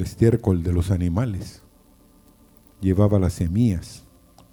el 0.00 0.06
estiércol 0.06 0.62
de 0.62 0.72
los 0.72 0.90
animales, 0.90 1.62
llevaba 2.80 3.18
las 3.18 3.34
semillas 3.34 4.04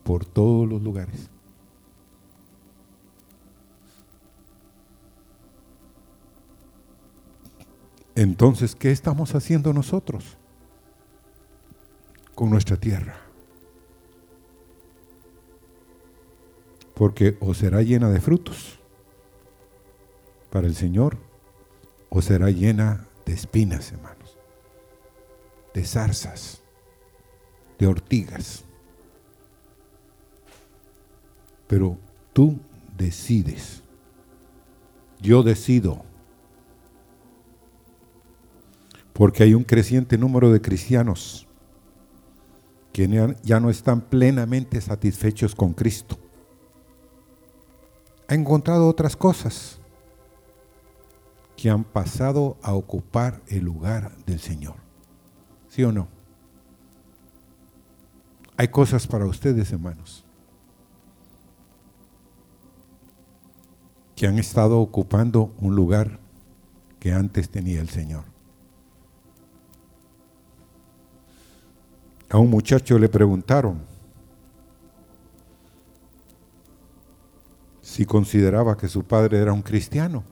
por 0.03 0.25
todos 0.25 0.67
los 0.67 0.81
lugares. 0.81 1.29
Entonces, 8.15 8.75
¿qué 8.75 8.91
estamos 8.91 9.35
haciendo 9.35 9.71
nosotros 9.71 10.37
con 12.35 12.49
nuestra 12.49 12.75
tierra? 12.75 13.15
Porque 16.93 17.37
o 17.39 17.53
será 17.53 17.83
llena 17.83 18.09
de 18.09 18.19
frutos 18.19 18.79
para 20.49 20.67
el 20.67 20.75
Señor, 20.75 21.17
o 22.09 22.21
será 22.21 22.49
llena 22.49 23.07
de 23.25 23.33
espinas, 23.33 23.91
hermanos, 23.91 24.16
de 25.77 25.85
zarzas, 25.85 26.63
de 27.77 27.85
ortigas. 27.85 28.63
Pero 31.67 31.99
tú 32.33 32.57
decides. 32.97 33.83
Yo 35.21 35.43
decido 35.43 36.03
porque 39.13 39.43
hay 39.43 39.53
un 39.53 39.63
creciente 39.63 40.17
número 40.17 40.51
de 40.51 40.61
cristianos 40.61 41.47
que 42.91 43.35
ya 43.43 43.59
no 43.59 43.69
están 43.69 44.01
plenamente 44.01 44.81
satisfechos 44.81 45.53
con 45.53 45.73
Cristo. 45.73 46.17
Ha 48.27 48.33
encontrado 48.33 48.87
otras 48.87 49.15
cosas 49.15 49.79
que 51.55 51.69
han 51.69 51.83
pasado 51.83 52.57
a 52.63 52.73
ocupar 52.73 53.43
el 53.47 53.63
lugar 53.63 54.17
del 54.25 54.39
Señor. 54.39 54.86
¿Sí 55.77 55.83
o 55.83 55.91
no? 55.91 56.07
Hay 58.57 58.69
cosas 58.69 59.05
para 59.05 59.27
ustedes, 59.27 59.71
hermanos, 59.71 60.25
que 64.15 64.25
han 64.25 64.39
estado 64.39 64.79
ocupando 64.79 65.53
un 65.59 65.75
lugar 65.75 66.19
que 66.99 67.13
antes 67.13 67.51
tenía 67.51 67.79
el 67.79 67.89
Señor. 67.89 68.23
A 72.31 72.39
un 72.39 72.49
muchacho 72.49 72.97
le 72.97 73.07
preguntaron 73.07 73.79
si 77.83 78.03
consideraba 78.03 78.75
que 78.75 78.87
su 78.87 79.03
padre 79.03 79.37
era 79.37 79.53
un 79.53 79.61
cristiano. 79.61 80.23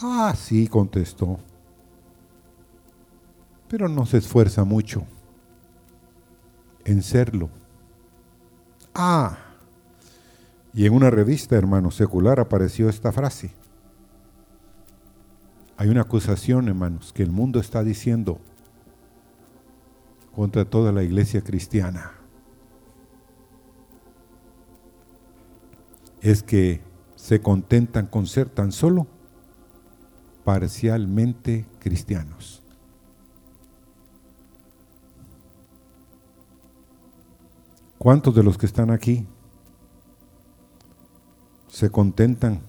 Ah, 0.00 0.34
sí, 0.34 0.66
contestó, 0.66 1.38
pero 3.70 3.88
no 3.88 4.04
se 4.04 4.18
esfuerza 4.18 4.64
mucho 4.64 5.06
en 6.84 7.02
serlo. 7.04 7.48
Ah, 8.92 9.38
y 10.74 10.86
en 10.86 10.92
una 10.92 11.08
revista, 11.08 11.54
hermano, 11.54 11.92
secular 11.92 12.40
apareció 12.40 12.88
esta 12.88 13.12
frase. 13.12 13.52
Hay 15.76 15.88
una 15.88 16.00
acusación, 16.00 16.66
hermanos, 16.66 17.12
que 17.12 17.22
el 17.22 17.30
mundo 17.30 17.60
está 17.60 17.84
diciendo, 17.84 18.40
contra 20.34 20.64
toda 20.64 20.90
la 20.90 21.04
iglesia 21.04 21.42
cristiana. 21.42 22.10
Es 26.20 26.42
que 26.42 26.80
se 27.14 27.40
contentan 27.40 28.06
con 28.06 28.26
ser 28.26 28.48
tan 28.48 28.72
solo 28.72 29.06
parcialmente 30.42 31.66
cristianos. 31.78 32.59
¿Cuántos 38.00 38.34
de 38.34 38.42
los 38.42 38.56
que 38.56 38.64
están 38.64 38.90
aquí 38.90 39.26
se 41.68 41.90
contentan 41.90 42.62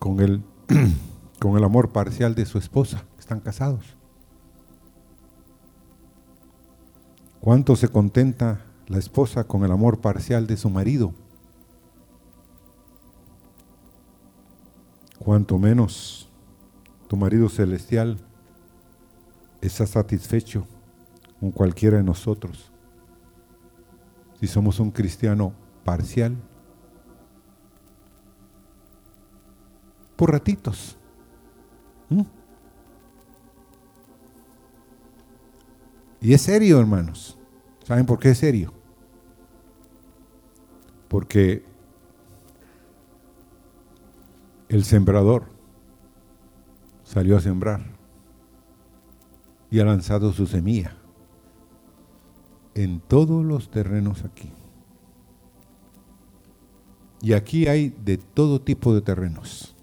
con 0.00 0.18
el, 0.18 0.42
con 1.40 1.56
el 1.56 1.62
amor 1.62 1.92
parcial 1.92 2.34
de 2.34 2.44
su 2.44 2.58
esposa? 2.58 3.04
Están 3.16 3.38
casados. 3.38 3.96
¿Cuánto 7.40 7.76
se 7.76 7.86
contenta 7.86 8.60
la 8.88 8.98
esposa 8.98 9.44
con 9.44 9.62
el 9.62 9.70
amor 9.70 10.00
parcial 10.00 10.48
de 10.48 10.56
su 10.56 10.68
marido? 10.68 11.14
Cuanto 15.20 15.60
menos 15.60 16.28
tu 17.06 17.16
marido 17.16 17.48
celestial 17.48 18.18
está 19.60 19.86
satisfecho 19.86 20.66
con 21.42 21.50
cualquiera 21.50 21.96
de 21.96 22.04
nosotros. 22.04 22.70
Si 24.38 24.46
somos 24.46 24.78
un 24.78 24.92
cristiano 24.92 25.52
parcial, 25.82 26.36
por 30.14 30.30
ratitos. 30.30 30.96
Y 36.20 36.32
es 36.32 36.42
serio, 36.42 36.78
hermanos. 36.78 37.36
¿Saben 37.82 38.06
por 38.06 38.20
qué 38.20 38.30
es 38.30 38.38
serio? 38.38 38.72
Porque 41.08 41.64
el 44.68 44.84
sembrador 44.84 45.46
salió 47.02 47.36
a 47.36 47.40
sembrar 47.40 47.80
y 49.72 49.80
ha 49.80 49.84
lanzado 49.84 50.32
su 50.32 50.46
semilla 50.46 51.01
en 52.74 53.00
todos 53.00 53.44
los 53.44 53.70
terrenos 53.70 54.24
aquí. 54.24 54.50
Y 57.20 57.34
aquí 57.34 57.68
hay 57.68 57.94
de 58.04 58.18
todo 58.18 58.60
tipo 58.60 58.94
de 58.94 59.00
terrenos. 59.00 59.76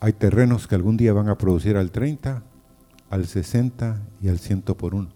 Hay 0.00 0.12
terrenos 0.12 0.66
que 0.66 0.74
algún 0.74 0.96
día 0.96 1.12
van 1.12 1.28
a 1.28 1.38
producir 1.38 1.76
al 1.76 1.90
30, 1.90 2.42
al 3.08 3.26
60 3.26 4.02
y 4.20 4.28
al 4.28 4.38
100 4.38 4.62
por 4.62 4.94
uno. 4.94 5.08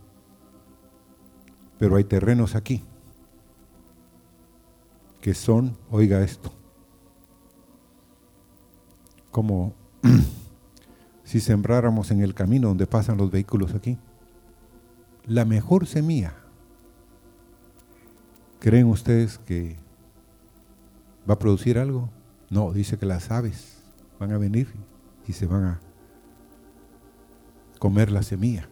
Pero 1.79 1.97
hay 1.97 2.05
terrenos 2.05 2.55
aquí 2.55 2.85
que 5.21 5.35
son, 5.35 5.77
oiga 5.91 6.23
esto, 6.23 6.51
como 9.31 9.75
si 11.25 11.41
sembráramos 11.41 12.11
en 12.11 12.23
el 12.23 12.35
camino 12.35 12.69
donde 12.69 12.87
pasan 12.87 13.19
los 13.19 13.31
vehículos 13.31 13.75
aquí, 13.75 13.99
la 15.27 15.45
mejor 15.45 15.87
semilla. 15.87 16.35
¿Creen 18.59 18.87
ustedes 18.87 19.39
que 19.39 19.77
va 21.29 21.35
a 21.35 21.39
producir 21.39 21.79
algo? 21.79 22.11
No, 22.51 22.73
dice 22.73 22.99
que 22.99 23.07
las 23.07 23.31
aves 23.31 23.83
van 24.19 24.33
a 24.33 24.39
venir 24.39 24.69
y 25.27 25.33
se 25.33 25.47
van 25.47 25.65
a 25.65 25.81
comer 27.79 28.11
la 28.11 28.23
semilla. 28.23 28.69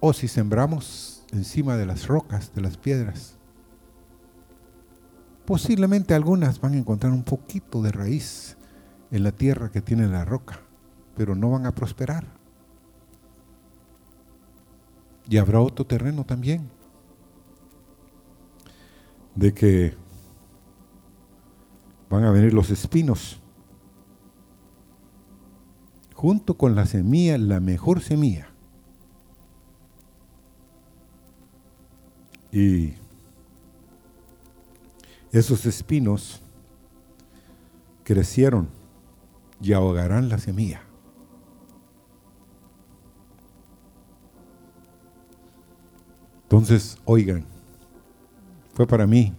O 0.00 0.12
si 0.12 0.28
sembramos 0.28 1.24
encima 1.32 1.76
de 1.76 1.86
las 1.86 2.06
rocas, 2.06 2.52
de 2.54 2.62
las 2.62 2.76
piedras, 2.76 3.36
posiblemente 5.44 6.14
algunas 6.14 6.60
van 6.60 6.74
a 6.74 6.78
encontrar 6.78 7.12
un 7.12 7.24
poquito 7.24 7.82
de 7.82 7.92
raíz 7.92 8.56
en 9.10 9.22
la 9.22 9.32
tierra 9.32 9.70
que 9.70 9.80
tiene 9.80 10.08
la 10.08 10.24
roca, 10.24 10.60
pero 11.16 11.34
no 11.34 11.50
van 11.50 11.66
a 11.66 11.74
prosperar. 11.74 12.26
Y 15.28 15.38
habrá 15.38 15.60
otro 15.60 15.86
terreno 15.86 16.24
también, 16.24 16.68
de 19.34 19.52
que 19.52 19.94
van 22.10 22.24
a 22.24 22.30
venir 22.30 22.52
los 22.52 22.70
espinos 22.70 23.40
junto 26.14 26.56
con 26.56 26.74
la 26.74 26.86
semilla, 26.86 27.36
la 27.36 27.60
mejor 27.60 28.00
semilla. 28.00 28.48
Y 32.52 32.94
esos 35.32 35.66
espinos 35.66 36.40
crecieron 38.04 38.68
y 39.60 39.72
ahogarán 39.72 40.28
la 40.28 40.38
semilla. 40.38 40.82
Entonces, 46.54 46.98
oigan, 47.04 47.44
fue 48.74 48.86
para 48.86 49.08
mí, 49.08 49.34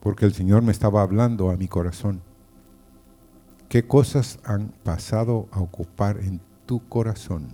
porque 0.00 0.26
el 0.26 0.34
Señor 0.34 0.60
me 0.60 0.72
estaba 0.72 1.00
hablando 1.00 1.48
a 1.48 1.56
mi 1.56 1.68
corazón. 1.68 2.20
¿Qué 3.70 3.86
cosas 3.86 4.40
han 4.44 4.74
pasado 4.84 5.48
a 5.50 5.60
ocupar 5.60 6.18
en 6.18 6.42
tu 6.66 6.86
corazón? 6.86 7.48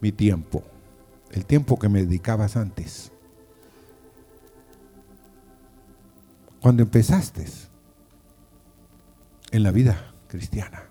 Mi 0.00 0.10
tiempo, 0.10 0.64
el 1.30 1.46
tiempo 1.46 1.78
que 1.78 1.88
me 1.88 2.04
dedicabas 2.04 2.56
antes. 2.56 3.12
Cuando 6.60 6.82
empezaste, 6.82 7.46
en 9.52 9.62
la 9.62 9.70
vida 9.70 10.12
cristiana. 10.26 10.82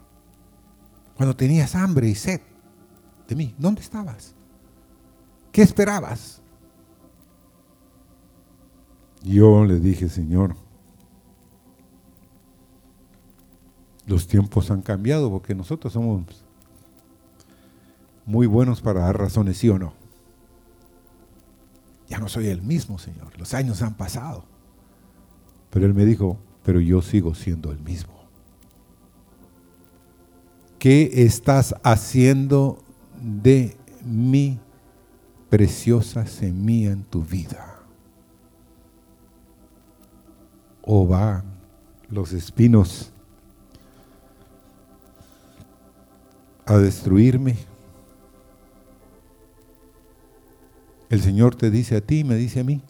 Cuando 1.17 1.35
tenías 1.35 1.75
hambre 1.75 2.07
y 2.07 2.15
sed 2.15 2.39
de 3.27 3.35
mí, 3.35 3.53
¿dónde 3.57 3.81
estabas? 3.81 4.33
¿Qué 5.53 5.61
esperabas? 5.61 6.41
Yo 9.21 9.63
le 9.63 9.79
dije, 9.79 10.09
Señor, 10.09 10.55
los 14.07 14.25
tiempos 14.25 14.71
han 14.71 14.81
cambiado 14.81 15.29
porque 15.29 15.53
nosotros 15.53 15.93
somos 15.93 16.23
muy 18.25 18.47
buenos 18.47 18.81
para 18.81 19.01
dar 19.01 19.19
razones, 19.19 19.57
sí 19.57 19.69
o 19.69 19.77
no. 19.77 19.93
Ya 22.09 22.17
no 22.17 22.27
soy 22.29 22.47
el 22.47 22.63
mismo, 22.63 22.97
Señor. 22.97 23.37
Los 23.37 23.53
años 23.53 23.83
han 23.83 23.93
pasado. 23.93 24.45
Pero 25.69 25.85
Él 25.85 25.93
me 25.93 26.03
dijo, 26.03 26.39
pero 26.63 26.79
yo 26.79 27.03
sigo 27.03 27.35
siendo 27.35 27.71
el 27.71 27.79
mismo. 27.79 28.13
¿Qué 30.79 31.11
estás 31.13 31.75
haciendo 31.83 32.79
de 33.21 33.77
mi 34.03 34.59
preciosa 35.53 36.25
semilla 36.25 36.89
en 36.89 37.03
tu 37.03 37.21
vida? 37.21 37.77
¿O 40.81 41.05
van 41.05 41.43
los 42.09 42.33
espinos 42.33 43.11
a 46.65 46.79
destruirme? 46.79 47.55
El 51.11 51.21
Señor 51.21 51.53
te 51.53 51.69
dice 51.69 51.97
a 51.97 52.01
ti 52.01 52.23
me 52.23 52.33
dice 52.33 52.61
a 52.61 52.63
mí, 52.63 52.81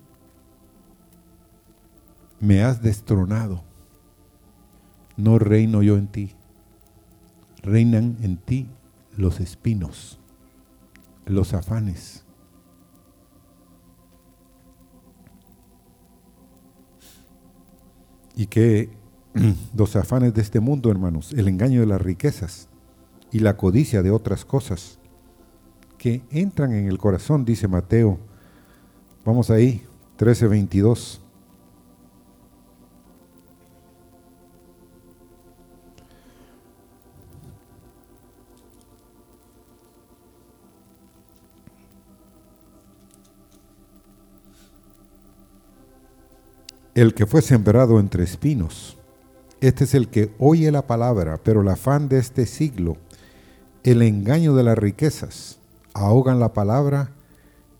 me 2.40 2.64
has 2.64 2.82
destronado, 2.82 3.62
no 5.18 5.38
reino 5.38 5.84
yo 5.84 5.98
en 5.98 6.08
ti, 6.08 6.34
reinan 7.62 8.16
en 8.22 8.38
ti 8.38 8.70
los 9.18 9.42
espinos, 9.42 10.18
los 11.26 11.54
afanes. 11.54 12.23
Y 18.36 18.48
que 18.48 18.90
los 19.76 19.96
afanes 19.96 20.34
de 20.34 20.42
este 20.42 20.60
mundo, 20.60 20.92
hermanos, 20.92 21.34
el 21.34 21.48
engaño 21.48 21.80
de 21.80 21.88
las 21.88 22.02
riquezas 22.02 22.68
y 23.32 23.40
la 23.40 23.58
codicia 23.58 24.04
de 24.04 24.12
otras 24.12 24.46
cosas, 24.46 25.00
que 25.98 26.22
entran 26.32 26.74
en 26.74 26.88
el 26.88 26.98
corazón, 26.98 27.46
dice 27.46 27.68
Mateo. 27.68 28.20
Vamos 29.26 29.50
ahí, 29.50 29.84
13:22. 30.18 31.23
El 46.96 47.16
que 47.16 47.26
fue 47.26 47.42
sembrado 47.42 48.00
entre 48.00 48.24
espinos, 48.24 49.00
este 49.62 49.86
es 49.86 49.96
el 49.96 50.10
que 50.10 50.32
oye 50.38 50.72
la 50.72 50.86
palabra, 50.86 51.40
pero 51.44 51.62
el 51.62 51.70
afán 51.70 52.08
de 52.08 52.20
este 52.20 52.46
siglo, 52.46 52.98
el 53.84 54.04
engaño 54.04 54.54
de 54.54 54.64
las 54.64 54.78
riquezas, 54.78 55.60
ahogan 55.96 56.40
la 56.40 56.54
palabra 56.54 57.12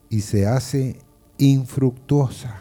y 0.10 0.22
se 0.22 0.48
hace 0.48 0.98
infructuosa. 1.38 2.60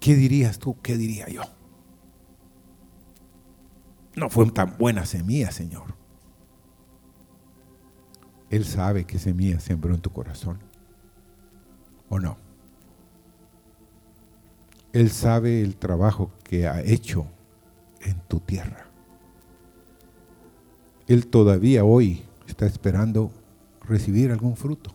¿Qué 0.00 0.14
dirías 0.14 0.58
tú? 0.58 0.76
¿Qué 0.82 0.96
diría 0.96 1.28
yo? 1.28 1.42
No 4.16 4.30
fue 4.30 4.50
tan 4.50 4.76
buena 4.78 5.04
semilla, 5.04 5.50
Señor. 5.50 5.95
Él 8.50 8.64
sabe 8.64 9.04
que 9.04 9.18
semilla 9.18 9.60
sembró 9.60 9.94
en 9.94 10.00
tu 10.00 10.10
corazón. 10.10 10.58
¿O 12.08 12.18
no? 12.18 12.36
Él 14.92 15.10
sabe 15.10 15.62
el 15.62 15.76
trabajo 15.76 16.30
que 16.44 16.66
ha 16.66 16.80
hecho 16.80 17.26
en 18.00 18.18
tu 18.28 18.40
tierra. 18.40 18.86
Él 21.06 21.26
todavía 21.26 21.84
hoy 21.84 22.24
está 22.46 22.66
esperando 22.66 23.30
recibir 23.82 24.30
algún 24.30 24.56
fruto. 24.56 24.94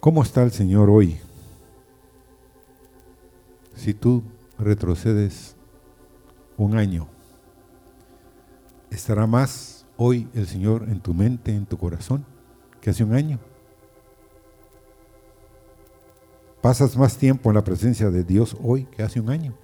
¿Cómo 0.00 0.22
está 0.22 0.42
el 0.42 0.52
Señor 0.52 0.88
hoy? 0.88 1.18
Si 3.74 3.94
tú 3.94 4.22
retrocedes 4.58 5.57
un 6.58 6.76
año, 6.76 7.08
¿estará 8.90 9.26
más 9.26 9.86
hoy 9.96 10.28
el 10.34 10.46
Señor 10.46 10.84
en 10.90 11.00
tu 11.00 11.14
mente, 11.14 11.54
en 11.54 11.64
tu 11.64 11.78
corazón? 11.78 12.26
que 12.80 12.90
hace 12.90 13.04
un 13.04 13.14
año. 13.14 13.38
Pasas 16.60 16.96
más 16.96 17.16
tiempo 17.16 17.50
en 17.50 17.56
la 17.56 17.64
presencia 17.64 18.10
de 18.10 18.24
Dios 18.24 18.56
hoy 18.62 18.84
que 18.84 19.02
hace 19.02 19.20
un 19.20 19.30
año. 19.30 19.54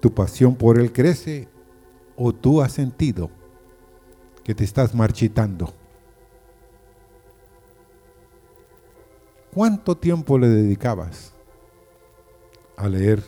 Tu 0.00 0.12
pasión 0.12 0.54
por 0.54 0.78
Él 0.78 0.92
crece 0.92 1.48
o 2.16 2.32
tú 2.32 2.62
has 2.62 2.72
sentido 2.72 3.30
que 4.42 4.54
te 4.54 4.64
estás 4.64 4.94
marchitando. 4.94 5.72
¿Cuánto 9.52 9.96
tiempo 9.96 10.38
le 10.38 10.48
dedicabas 10.48 11.34
a 12.76 12.88
leer 12.88 13.22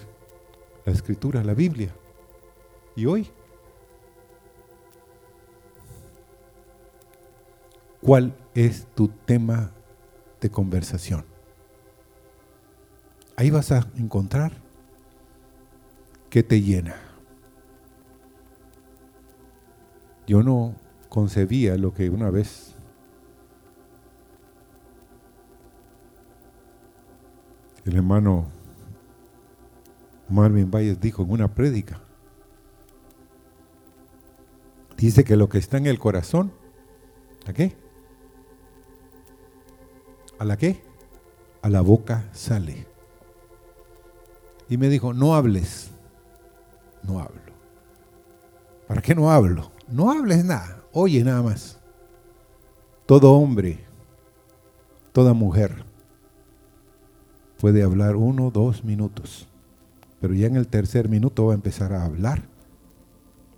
la 0.84 0.92
escritura, 0.92 1.44
la 1.44 1.54
Biblia? 1.54 1.94
¿Y 2.96 3.06
hoy? 3.06 3.30
¿Cuál 8.00 8.34
es 8.54 8.86
tu 8.94 9.08
tema 9.08 9.70
de 10.40 10.50
conversación? 10.50 11.24
Ahí 13.36 13.50
vas 13.50 13.72
a 13.72 13.88
encontrar 13.96 14.52
qué 16.28 16.42
te 16.42 16.60
llena. 16.60 16.96
Yo 20.26 20.42
no 20.42 20.74
concebía 21.08 21.76
lo 21.76 21.92
que 21.94 22.10
una 22.10 22.30
vez 22.30 22.74
el 27.84 27.96
hermano 27.96 28.46
Marvin 30.32 30.70
Valles 30.70 31.00
dijo 31.00 31.22
en 31.22 31.30
una 31.30 31.54
prédica. 31.54 32.00
Dice 34.96 35.24
que 35.24 35.36
lo 35.36 35.48
que 35.48 35.58
está 35.58 35.76
en 35.76 35.86
el 35.86 35.98
corazón, 35.98 36.52
¿a 37.46 37.52
qué? 37.52 37.76
¿A 40.38 40.44
la 40.44 40.56
qué? 40.56 40.82
A 41.60 41.68
la 41.68 41.82
boca 41.82 42.28
sale. 42.32 42.86
Y 44.68 44.76
me 44.76 44.88
dijo, 44.88 45.12
no 45.12 45.34
hables. 45.34 45.90
No 47.02 47.18
hablo. 47.18 47.52
¿Para 48.88 49.02
qué 49.02 49.14
no 49.14 49.30
hablo? 49.30 49.70
No 49.88 50.10
hables 50.10 50.44
nada. 50.44 50.82
Oye 50.92 51.22
nada 51.24 51.42
más. 51.42 51.78
Todo 53.06 53.32
hombre, 53.32 53.84
toda 55.12 55.34
mujer 55.34 55.84
puede 57.58 57.82
hablar 57.82 58.16
uno, 58.16 58.50
dos 58.50 58.82
minutos. 58.82 59.51
Pero 60.22 60.32
ya 60.32 60.46
en 60.46 60.56
el 60.56 60.68
tercer 60.68 61.10
minuto 61.10 61.44
va 61.44 61.52
a 61.52 61.56
empezar 61.56 61.92
a 61.92 62.06
hablar 62.06 62.44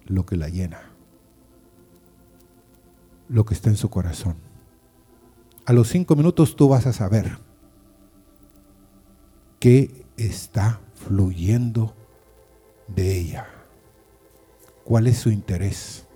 lo 0.07 0.27
que 0.27 0.37
la 0.37 0.49
llena. 0.49 0.81
Lo 3.29 3.45
que 3.45 3.55
está 3.55 3.71
en 3.71 3.77
su 3.77 3.89
corazón 3.89 4.35
a 5.67 5.73
los 5.73 5.89
cinco 5.89 6.15
minutos 6.15 6.57
tú 6.57 6.69
vas 6.69 6.87
a 6.87 6.93
saber 6.93 7.39
qué 9.59 10.05
está 10.17 10.81
fluyendo 10.95 11.95
de 12.89 13.19
ella. 13.19 13.47
¿Cuál 14.85 15.07
es 15.07 15.19
su 15.19 15.31
interés? 15.31 16.07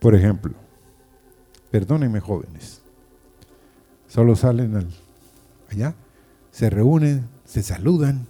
Por 0.00 0.16
ejemplo, 0.16 0.54
perdónenme 1.70 2.18
jóvenes, 2.18 2.82
solo 4.08 4.34
salen 4.34 4.88
allá, 5.70 5.94
se 6.50 6.68
reúnen, 6.68 7.28
se 7.44 7.62
saludan, 7.62 8.26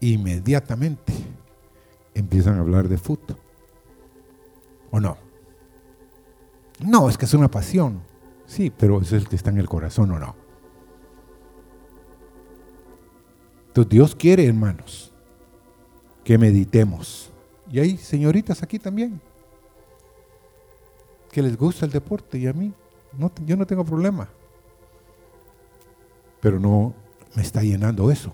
inmediatamente 0.00 1.12
empiezan 2.14 2.56
a 2.56 2.60
hablar 2.60 2.88
de 2.88 2.98
fútbol. 2.98 3.36
¿O 4.90 5.00
no? 5.00 5.16
No, 6.84 7.08
es 7.08 7.16
que 7.16 7.26
es 7.26 7.34
una 7.34 7.50
pasión. 7.50 8.00
Sí, 8.46 8.72
pero 8.76 9.00
es 9.00 9.12
el 9.12 9.28
que 9.28 9.36
está 9.36 9.50
en 9.50 9.58
el 9.58 9.68
corazón 9.68 10.10
o 10.12 10.18
no. 10.18 10.34
Entonces 13.68 13.90
Dios 13.90 14.16
quiere, 14.16 14.46
hermanos, 14.46 15.12
que 16.24 16.36
meditemos. 16.38 17.30
Y 17.70 17.78
hay 17.78 17.96
señoritas 17.96 18.62
aquí 18.62 18.78
también 18.78 19.20
que 21.30 21.42
les 21.42 21.56
gusta 21.56 21.86
el 21.86 21.92
deporte 21.92 22.38
y 22.38 22.46
a 22.46 22.52
mí 22.52 22.72
yo 23.46 23.56
no 23.56 23.66
tengo 23.66 23.84
problema. 23.84 24.28
Pero 26.40 26.58
no 26.58 26.94
me 27.34 27.42
está 27.42 27.62
llenando 27.62 28.10
eso. 28.10 28.32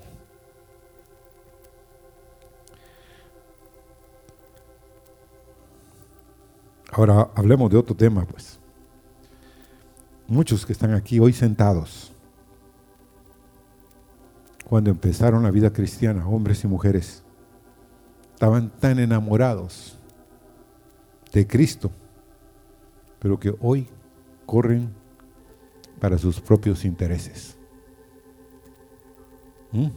Ahora 6.97 7.31
hablemos 7.35 7.71
de 7.71 7.77
otro 7.77 7.95
tema, 7.95 8.25
pues. 8.25 8.59
Muchos 10.27 10.65
que 10.65 10.73
están 10.73 10.95
aquí 10.95 11.21
hoy 11.21 11.35
sentados, 11.35 12.11
cuando 14.67 14.89
empezaron 14.89 15.43
la 15.43 15.51
vida 15.51 15.71
cristiana, 15.71 16.27
hombres 16.27 16.65
y 16.65 16.69
mujeres, 16.69 17.23
estaban 18.33 18.71
tan 18.71 18.99
enamorados 18.99 19.99
de 21.35 21.47
Cristo, 21.47 21.91
pero 23.19 23.39
que 23.39 23.55
hoy 23.61 23.87
corren 24.47 24.91
para 26.01 26.17
sus 26.17 26.41
propios 26.41 26.83
intereses. 26.87 27.59
¿Mm? 29.71 29.89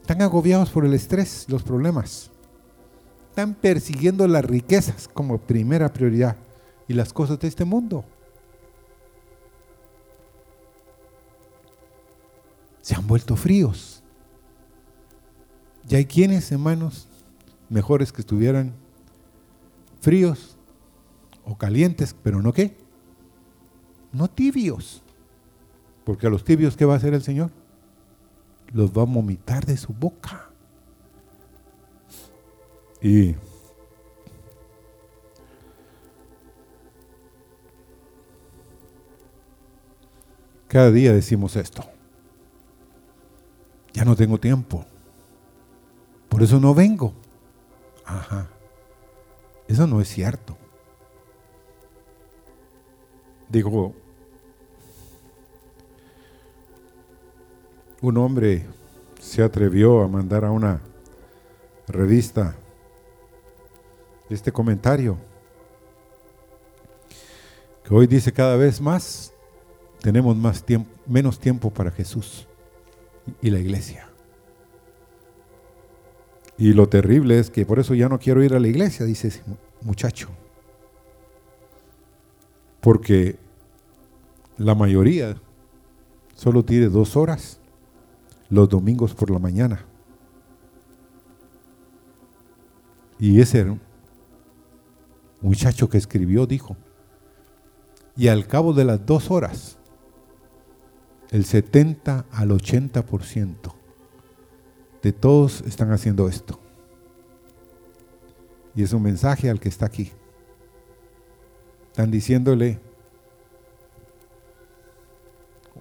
Están 0.00 0.22
agobiados 0.22 0.70
por 0.70 0.86
el 0.86 0.94
estrés, 0.94 1.44
los 1.50 1.62
problemas. 1.62 2.30
Están 3.38 3.54
persiguiendo 3.54 4.26
las 4.26 4.44
riquezas 4.44 5.06
como 5.06 5.38
primera 5.38 5.92
prioridad 5.92 6.34
y 6.88 6.92
las 6.92 7.12
cosas 7.12 7.38
de 7.38 7.46
este 7.46 7.64
mundo. 7.64 8.04
Se 12.80 12.96
han 12.96 13.06
vuelto 13.06 13.36
fríos. 13.36 14.02
Y 15.88 15.94
hay 15.94 16.04
quienes, 16.04 16.50
hermanos, 16.50 17.06
mejores 17.68 18.10
que 18.10 18.22
estuvieran 18.22 18.72
fríos 20.00 20.56
o 21.44 21.56
calientes, 21.56 22.16
pero 22.20 22.42
no 22.42 22.52
qué, 22.52 22.76
no 24.12 24.28
tibios. 24.28 25.00
Porque 26.02 26.26
a 26.26 26.30
los 26.30 26.42
tibios, 26.42 26.76
¿qué 26.76 26.84
va 26.84 26.94
a 26.94 26.96
hacer 26.96 27.14
el 27.14 27.22
Señor? 27.22 27.52
Los 28.72 28.90
va 28.90 29.02
a 29.02 29.06
vomitar 29.06 29.64
de 29.64 29.76
su 29.76 29.92
boca. 29.92 30.47
Y 33.00 33.36
cada 40.66 40.90
día 40.90 41.12
decimos 41.12 41.56
esto. 41.56 41.84
Ya 43.92 44.04
no 44.04 44.16
tengo 44.16 44.38
tiempo. 44.38 44.84
Por 46.28 46.42
eso 46.42 46.60
no 46.60 46.74
vengo. 46.74 47.14
Ajá. 48.04 48.48
Eso 49.66 49.86
no 49.86 50.00
es 50.00 50.08
cierto. 50.08 50.56
Digo, 53.48 53.94
un 58.00 58.16
hombre 58.18 58.66
se 59.20 59.42
atrevió 59.42 60.02
a 60.02 60.08
mandar 60.08 60.44
a 60.44 60.50
una 60.50 60.80
revista 61.86 62.56
este 64.30 64.52
comentario, 64.52 65.16
que 67.84 67.94
hoy 67.94 68.06
dice 68.06 68.32
cada 68.32 68.56
vez 68.56 68.80
más, 68.80 69.32
tenemos 70.00 70.36
más 70.36 70.64
menos 71.06 71.38
tiempo 71.38 71.70
para 71.70 71.90
Jesús 71.90 72.46
y 73.40 73.50
la 73.50 73.58
iglesia. 73.58 74.08
Y 76.56 76.72
lo 76.72 76.88
terrible 76.88 77.38
es 77.38 77.50
que 77.50 77.64
por 77.64 77.78
eso 77.78 77.94
ya 77.94 78.08
no 78.08 78.18
quiero 78.18 78.42
ir 78.42 78.54
a 78.54 78.60
la 78.60 78.68
iglesia, 78.68 79.06
dice 79.06 79.28
ese 79.28 79.42
muchacho 79.82 80.28
porque 82.80 83.38
la 84.56 84.74
mayoría 84.74 85.36
solo 86.34 86.64
tiene 86.64 86.88
dos 86.88 87.16
horas 87.16 87.60
los 88.48 88.68
domingos 88.68 89.14
por 89.14 89.30
la 89.30 89.38
mañana. 89.38 89.84
Y 93.18 93.40
ese 93.40 93.76
muchacho 95.40 95.88
que 95.88 95.98
escribió 95.98 96.46
dijo, 96.46 96.76
y 98.16 98.28
al 98.28 98.46
cabo 98.46 98.72
de 98.72 98.84
las 98.84 99.06
dos 99.06 99.30
horas, 99.30 99.78
el 101.30 101.44
70 101.44 102.26
al 102.30 102.50
80% 102.50 103.74
de 105.02 105.12
todos 105.12 105.60
están 105.62 105.92
haciendo 105.92 106.28
esto. 106.28 106.58
Y 108.74 108.82
es 108.82 108.92
un 108.92 109.02
mensaje 109.02 109.50
al 109.50 109.60
que 109.60 109.68
está 109.68 109.86
aquí. 109.86 110.12
Están 111.88 112.10
diciéndole, 112.10 112.80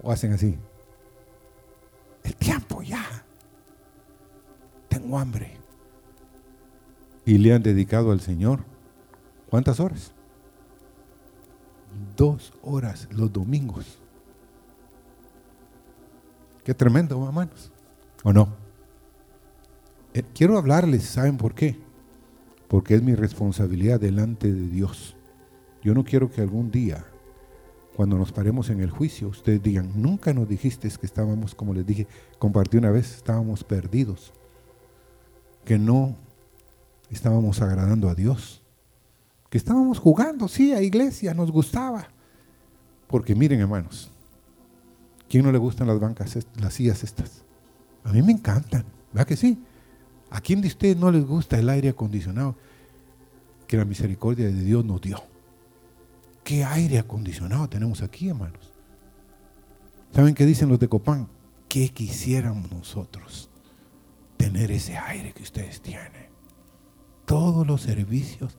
o 0.01 0.11
hacen 0.11 0.33
así, 0.33 0.57
el 2.23 2.35
tiempo 2.35 2.81
ya, 2.81 3.03
tengo 4.89 5.17
hambre. 5.17 5.57
Y 7.25 7.37
le 7.37 7.53
han 7.53 7.63
dedicado 7.63 8.11
al 8.11 8.21
Señor, 8.21 8.63
¿cuántas 9.49 9.79
horas? 9.79 10.11
Dos 12.15 12.53
horas 12.61 13.07
los 13.11 13.31
domingos. 13.31 13.99
Qué 16.63 16.73
tremendo, 16.73 17.25
hermanos. 17.25 17.71
¿O 18.23 18.33
no? 18.33 18.49
Eh, 20.13 20.23
quiero 20.33 20.57
hablarles, 20.57 21.03
¿saben 21.03 21.37
por 21.37 21.53
qué? 21.53 21.79
Porque 22.67 22.95
es 22.95 23.01
mi 23.01 23.15
responsabilidad 23.15 23.99
delante 23.99 24.51
de 24.51 24.67
Dios. 24.67 25.15
Yo 25.83 25.93
no 25.93 26.03
quiero 26.03 26.29
que 26.29 26.41
algún 26.41 26.69
día, 26.71 27.05
cuando 27.95 28.17
nos 28.17 28.31
paremos 28.31 28.69
en 28.69 28.81
el 28.81 28.89
juicio, 28.89 29.29
ustedes 29.29 29.63
digan, 29.63 29.91
nunca 29.95 30.33
nos 30.33 30.49
dijiste 30.49 30.89
que 30.89 31.05
estábamos, 31.05 31.55
como 31.55 31.73
les 31.73 31.85
dije, 31.85 32.07
compartí 32.39 32.77
una 32.77 32.91
vez, 32.91 33.15
estábamos 33.15 33.63
perdidos, 33.63 34.33
que 35.63 35.77
no 35.77 36.15
estábamos 37.09 37.61
agradando 37.61 38.09
a 38.09 38.15
Dios, 38.15 38.61
que 39.49 39.57
estábamos 39.57 39.99
jugando, 39.99 40.47
sí, 40.47 40.73
a 40.73 40.81
iglesia, 40.81 41.33
nos 41.33 41.51
gustaba. 41.51 42.07
Porque 43.07 43.35
miren, 43.35 43.59
hermanos, 43.59 44.11
¿quién 45.29 45.43
no 45.43 45.51
le 45.51 45.57
gustan 45.57 45.87
las 45.87 45.99
bancas, 45.99 46.37
las 46.59 46.73
sillas 46.73 47.03
estas? 47.03 47.43
A 48.03 48.11
mí 48.11 48.21
me 48.21 48.33
encantan, 48.33 48.85
¿verdad 49.13 49.27
que 49.27 49.37
sí? 49.37 49.57
¿A 50.29 50.41
quién 50.41 50.61
de 50.61 50.67
ustedes 50.67 50.97
no 50.97 51.11
les 51.11 51.25
gusta 51.25 51.57
el 51.57 51.69
aire 51.69 51.89
acondicionado 51.89 52.55
que 53.67 53.77
la 53.77 53.85
misericordia 53.85 54.45
de 54.45 54.63
Dios 54.63 54.83
nos 54.83 55.01
dio? 55.01 55.21
¿Qué 56.43 56.63
aire 56.63 56.99
acondicionado 56.99 57.67
tenemos 57.67 58.01
aquí, 58.01 58.29
hermanos? 58.29 58.71
¿Saben 60.13 60.33
qué 60.33 60.45
dicen 60.45 60.69
los 60.69 60.79
de 60.79 60.87
Copán? 60.87 61.27
¿Qué 61.67 61.89
quisiéramos 61.89 62.71
nosotros 62.71 63.49
tener 64.37 64.71
ese 64.71 64.97
aire 64.97 65.33
que 65.33 65.43
ustedes 65.43 65.81
tienen? 65.81 66.27
Todos 67.25 67.67
los 67.67 67.81
servicios, 67.81 68.55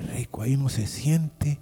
rico, 0.00 0.42
ahí 0.42 0.56
no 0.56 0.68
se 0.68 0.86
siente, 0.86 1.58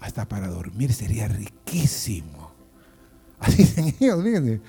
hasta 0.00 0.28
para 0.28 0.48
dormir 0.48 0.92
sería 0.92 1.28
riquísimo. 1.28 2.52
Así 3.40 3.58
dicen 3.58 3.94
ellos, 4.00 4.22
miren, 4.22 4.62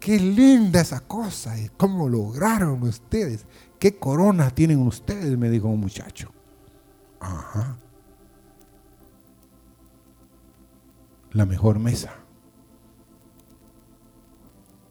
qué 0.00 0.18
linda 0.18 0.80
esa 0.80 1.00
cosa, 1.00 1.54
cómo 1.76 2.08
lograron 2.08 2.82
ustedes, 2.82 3.46
qué 3.78 3.96
corona 3.96 4.50
tienen 4.50 4.80
ustedes, 4.80 5.36
me 5.38 5.50
dijo 5.50 5.68
un 5.68 5.80
muchacho. 5.80 6.32
Ajá. 7.20 7.78
la 11.32 11.46
mejor 11.46 11.78
mesa. 11.78 12.14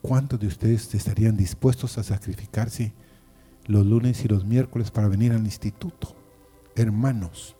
¿Cuántos 0.02 0.40
de 0.40 0.46
ustedes 0.46 0.94
estarían 0.94 1.36
dispuestos 1.36 1.98
a 1.98 2.02
sacrificarse 2.02 2.92
los 3.66 3.84
lunes 3.84 4.24
y 4.24 4.28
los 4.28 4.44
miércoles 4.44 4.90
para 4.90 5.08
venir 5.08 5.32
al 5.32 5.44
instituto? 5.44 6.14
Hermanos, 6.78 7.56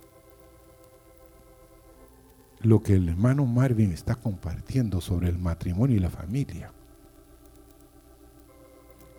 lo 2.60 2.84
que 2.84 2.94
el 2.94 3.08
hermano 3.08 3.46
Marvin 3.46 3.90
está 3.90 4.14
compartiendo 4.14 5.00
sobre 5.00 5.28
el 5.28 5.40
matrimonio 5.40 5.96
y 5.96 5.98
la 5.98 6.08
familia 6.08 6.70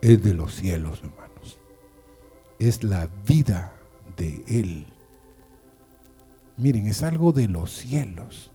es 0.01 0.23
de 0.23 0.33
los 0.33 0.55
cielos, 0.55 1.01
hermanos. 1.03 1.59
Es 2.59 2.81
la 2.85 3.09
vida 3.27 3.73
de 4.15 4.41
Él. 4.47 4.85
Miren, 6.55 6.87
es 6.87 7.03
algo 7.03 7.33
de 7.33 7.49
los 7.49 7.69
cielos. 7.69 8.51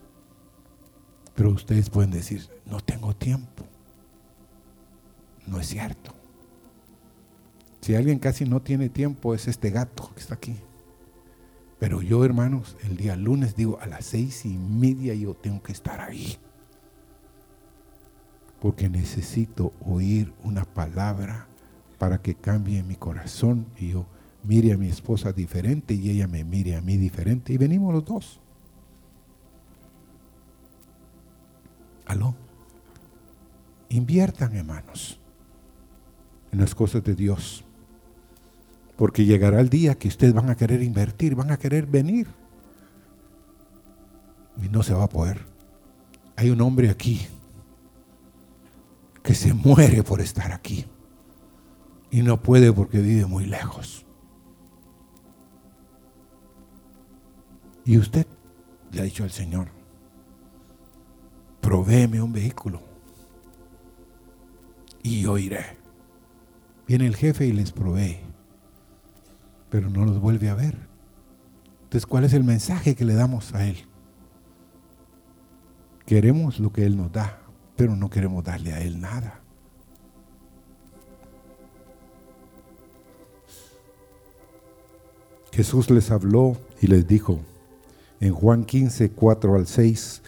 Pero 1.34 1.50
ustedes 1.50 1.90
pueden 1.90 2.10
decir, 2.10 2.48
no 2.64 2.80
tengo 2.80 3.14
tiempo. 3.14 3.66
No 5.46 5.60
es 5.60 5.66
cierto. 5.66 6.14
Si 7.82 7.94
alguien 7.94 8.18
casi 8.18 8.46
no 8.46 8.62
tiene 8.62 8.88
tiempo 8.88 9.34
es 9.34 9.46
este 9.46 9.68
gato 9.68 10.10
que 10.14 10.20
está 10.20 10.36
aquí. 10.36 10.56
Pero 11.78 12.02
yo, 12.02 12.24
hermanos, 12.24 12.76
el 12.84 12.96
día 12.96 13.16
lunes 13.16 13.56
digo 13.56 13.78
a 13.80 13.86
las 13.86 14.04
seis 14.06 14.44
y 14.44 14.56
media 14.56 15.14
yo 15.14 15.34
tengo 15.34 15.62
que 15.62 15.72
estar 15.72 16.00
ahí. 16.00 16.38
Porque 18.60 18.88
necesito 18.88 19.72
oír 19.84 20.32
una 20.42 20.64
palabra 20.64 21.46
para 21.98 22.22
que 22.22 22.34
cambie 22.34 22.82
mi 22.82 22.96
corazón 22.96 23.66
y 23.78 23.90
yo 23.90 24.06
mire 24.42 24.72
a 24.72 24.76
mi 24.76 24.88
esposa 24.88 25.32
diferente 25.32 25.94
y 25.94 26.10
ella 26.10 26.26
me 26.28 26.44
mire 26.44 26.76
a 26.76 26.80
mí 26.80 26.96
diferente 26.96 27.52
y 27.52 27.58
venimos 27.58 27.92
los 27.92 28.04
dos. 28.04 28.40
Aló. 32.06 32.34
Inviertan, 33.88 34.54
hermanos, 34.56 35.18
en 36.52 36.60
las 36.60 36.74
cosas 36.74 37.02
de 37.04 37.14
Dios. 37.14 37.64
Porque 38.96 39.24
llegará 39.24 39.60
el 39.60 39.68
día 39.68 39.96
que 39.96 40.08
ustedes 40.08 40.34
van 40.34 40.50
a 40.50 40.56
querer 40.56 40.82
invertir, 40.82 41.34
van 41.34 41.50
a 41.50 41.56
querer 41.56 41.86
venir. 41.86 42.28
Y 44.62 44.68
no 44.68 44.82
se 44.82 44.94
va 44.94 45.04
a 45.04 45.08
poder. 45.08 45.40
Hay 46.36 46.50
un 46.50 46.60
hombre 46.60 46.90
aquí 46.90 47.26
que 49.22 49.34
se 49.34 49.52
muere 49.54 50.02
por 50.02 50.20
estar 50.20 50.52
aquí. 50.52 50.84
Y 52.10 52.22
no 52.22 52.40
puede 52.40 52.72
porque 52.72 52.98
vive 52.98 53.26
muy 53.26 53.46
lejos. 53.46 54.04
Y 57.84 57.98
usted 57.98 58.26
le 58.92 59.00
ha 59.00 59.04
dicho 59.04 59.24
al 59.24 59.30
Señor, 59.30 59.68
provéeme 61.60 62.22
un 62.22 62.32
vehículo 62.32 62.80
y 65.02 65.22
yo 65.22 65.38
iré. 65.38 65.76
Viene 66.86 67.06
el 67.06 67.16
jefe 67.16 67.46
y 67.46 67.52
les 67.52 67.72
provee, 67.72 68.18
pero 69.74 69.90
no 69.90 70.04
los 70.04 70.20
vuelve 70.20 70.50
a 70.50 70.54
ver. 70.54 70.78
Entonces, 71.82 72.06
¿cuál 72.06 72.22
es 72.22 72.32
el 72.32 72.44
mensaje 72.44 72.94
que 72.94 73.04
le 73.04 73.14
damos 73.14 73.52
a 73.54 73.66
Él? 73.66 73.76
Queremos 76.06 76.60
lo 76.60 76.72
que 76.72 76.86
Él 76.86 76.96
nos 76.96 77.10
da, 77.10 77.40
pero 77.74 77.96
no 77.96 78.08
queremos 78.08 78.44
darle 78.44 78.72
a 78.72 78.80
Él 78.80 79.00
nada. 79.00 79.40
Jesús 85.50 85.90
les 85.90 86.12
habló 86.12 86.56
y 86.80 86.86
les 86.86 87.04
dijo 87.08 87.40
en 88.20 88.32
Juan 88.32 88.64
15, 88.64 89.10
4 89.10 89.56
al 89.56 89.66
6, 89.66 90.22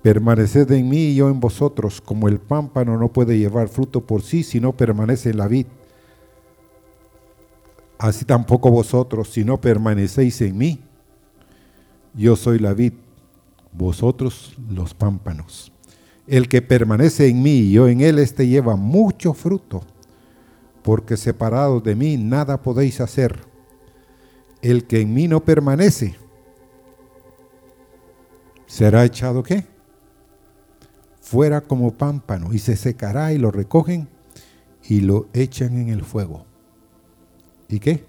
permaneced 0.00 0.70
en 0.70 0.88
mí 0.88 1.06
y 1.06 1.16
yo 1.16 1.28
en 1.28 1.40
vosotros, 1.40 2.00
como 2.00 2.28
el 2.28 2.38
pámpano 2.38 2.96
no 2.96 3.08
puede 3.08 3.36
llevar 3.36 3.66
fruto 3.66 4.06
por 4.06 4.22
sí 4.22 4.44
si 4.44 4.60
no 4.60 4.76
permanece 4.76 5.30
en 5.30 5.38
la 5.38 5.48
vid. 5.48 5.66
Así 8.00 8.24
tampoco 8.24 8.70
vosotros, 8.70 9.28
si 9.28 9.44
no 9.44 9.60
permanecéis 9.60 10.40
en 10.40 10.56
mí. 10.56 10.80
Yo 12.14 12.34
soy 12.34 12.58
la 12.58 12.72
vid, 12.72 12.94
vosotros 13.72 14.56
los 14.70 14.94
pámpanos. 14.94 15.70
El 16.26 16.48
que 16.48 16.62
permanece 16.62 17.28
en 17.28 17.42
mí 17.42 17.58
y 17.58 17.72
yo 17.72 17.88
en 17.88 18.00
él, 18.00 18.18
este 18.18 18.48
lleva 18.48 18.74
mucho 18.74 19.34
fruto, 19.34 19.82
porque 20.82 21.18
separados 21.18 21.84
de 21.84 21.94
mí 21.94 22.16
nada 22.16 22.62
podéis 22.62 23.02
hacer. 23.02 23.38
El 24.62 24.86
que 24.86 25.02
en 25.02 25.12
mí 25.12 25.28
no 25.28 25.44
permanece, 25.44 26.16
será 28.64 29.04
echado 29.04 29.42
qué? 29.42 29.66
Fuera 31.20 31.60
como 31.60 31.92
pámpano 31.92 32.54
y 32.54 32.60
se 32.60 32.76
secará 32.76 33.34
y 33.34 33.36
lo 33.36 33.50
recogen 33.50 34.08
y 34.88 35.02
lo 35.02 35.28
echan 35.34 35.76
en 35.76 35.90
el 35.90 36.02
fuego. 36.02 36.46
¿Y 37.70 37.78
qué? 37.78 38.04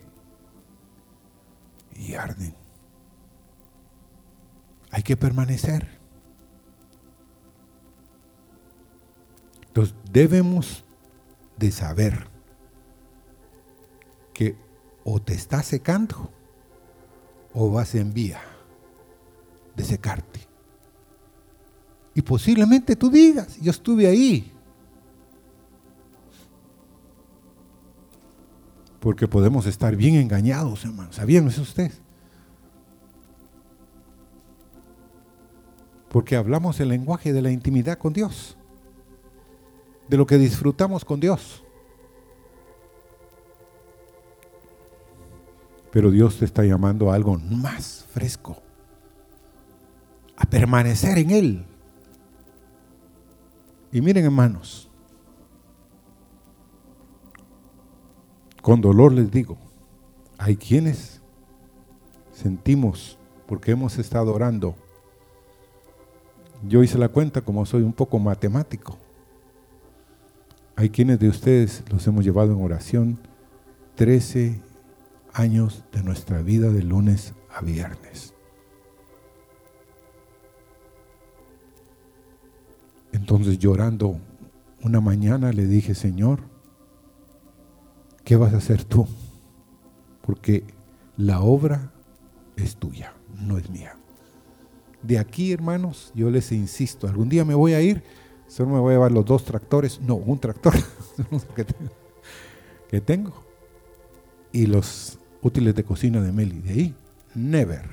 Y 1.96 2.16
arden. 2.16 2.56
Hay 4.90 5.04
que 5.04 5.16
permanecer. 5.16 5.88
Entonces 9.68 9.96
debemos 10.12 10.84
de 11.58 11.72
saber 11.72 12.28
que 14.34 14.58
o 15.04 15.22
te 15.22 15.34
está 15.34 15.62
secando 15.62 16.32
o 17.54 17.72
vas 17.72 17.94
en 17.96 18.14
vía 18.14 18.42
de 19.76 19.84
secarte. 19.84 20.42
Y 22.14 22.22
posiblemente 22.24 22.96
tú 22.96 23.10
digas, 23.10 23.58
yo 23.62 23.72
estuve 23.72 24.08
ahí. 24.08 24.52
Porque 29.02 29.28
podemos 29.28 29.66
estar 29.66 29.98
bien 29.98 30.16
engañados, 30.16 30.86
hermanos. 30.86 31.16
¿Sabían 31.16 31.48
eso 31.48 31.64
ustedes? 31.64 32.00
Porque 36.08 36.38
hablamos 36.38 36.80
el 36.80 36.88
lenguaje 36.88 37.34
de 37.34 37.42
la 37.42 37.52
intimidad 37.52 37.98
con 37.98 38.14
Dios 38.14 38.56
de 40.12 40.18
lo 40.18 40.28
que 40.28 40.38
disfrutamos 40.38 41.06
con 41.06 41.22
Dios. 41.22 41.64
Pero 45.90 46.12
Dios 46.12 46.38
te 46.38 46.44
está 46.44 46.66
llamando 46.66 47.10
a 47.10 47.16
algo 47.16 47.38
más 47.38 48.06
fresco, 48.12 48.62
a 50.36 50.44
permanecer 50.44 51.18
en 51.18 51.32
Él. 51.32 51.66
Y 53.94 54.02
miren 54.02 54.26
hermanos, 54.26 54.91
con 58.62 58.82
dolor 58.82 59.12
les 59.12 59.32
digo, 59.32 59.58
hay 60.38 60.56
quienes 60.56 61.22
sentimos, 62.34 63.18
porque 63.48 63.72
hemos 63.72 63.98
estado 63.98 64.34
orando, 64.34 64.76
yo 66.68 66.84
hice 66.84 66.98
la 66.98 67.10
cuenta 67.10 67.42
como 67.42 67.66
soy 67.66 67.82
un 67.82 67.94
poco 67.94 68.20
matemático, 68.20 68.98
hay 70.76 70.90
quienes 70.90 71.20
de 71.20 71.30
ustedes 71.30 71.84
los 71.92 72.06
hemos 72.08 72.24
llevado 72.24 72.54
en 72.54 72.64
oración 72.64 73.20
13 73.96 74.62
años 75.34 75.84
de 75.92 76.04
nuestra 76.04 76.42
vida 76.42 76.70
de 76.70 76.84
lunes 76.84 77.34
a 77.54 77.62
viernes. 77.62 78.34
Entonces 83.12 83.60
llorando 83.60 84.20
una 84.82 85.02
mañana 85.02 85.52
le 85.52 85.68
dije, 85.68 85.94
Señor, 85.94 86.40
¿qué 88.24 88.36
vas 88.36 88.54
a 88.54 88.58
hacer 88.58 88.84
tú? 88.84 89.08
Porque 90.22 90.64
la 91.18 91.42
obra 91.42 91.92
es 92.56 92.76
tuya, 92.76 93.14
no 93.40 93.58
es 93.58 93.70
mía. 93.70 93.96
De 95.02 95.18
aquí, 95.18 95.52
hermanos, 95.52 96.12
yo 96.14 96.30
les 96.30 96.52
insisto, 96.52 97.08
algún 97.08 97.30
día 97.30 97.44
me 97.44 97.56
voy 97.56 97.74
a 97.74 97.82
ir 97.82 98.04
Solo 98.52 98.72
me 98.72 98.80
voy 98.80 98.92
a 98.92 98.96
llevar 98.96 99.14
los 99.14 99.24
dos 99.24 99.46
tractores, 99.46 100.02
no, 100.02 100.16
un 100.16 100.38
tractor 100.38 100.74
que 102.90 103.00
tengo. 103.00 103.46
Y 104.52 104.66
los 104.66 105.18
útiles 105.42 105.74
de 105.74 105.86
cocina 105.86 106.20
de 106.20 106.34
Meli. 106.34 106.60
De 106.60 106.70
ahí, 106.72 106.96
never. 107.34 107.90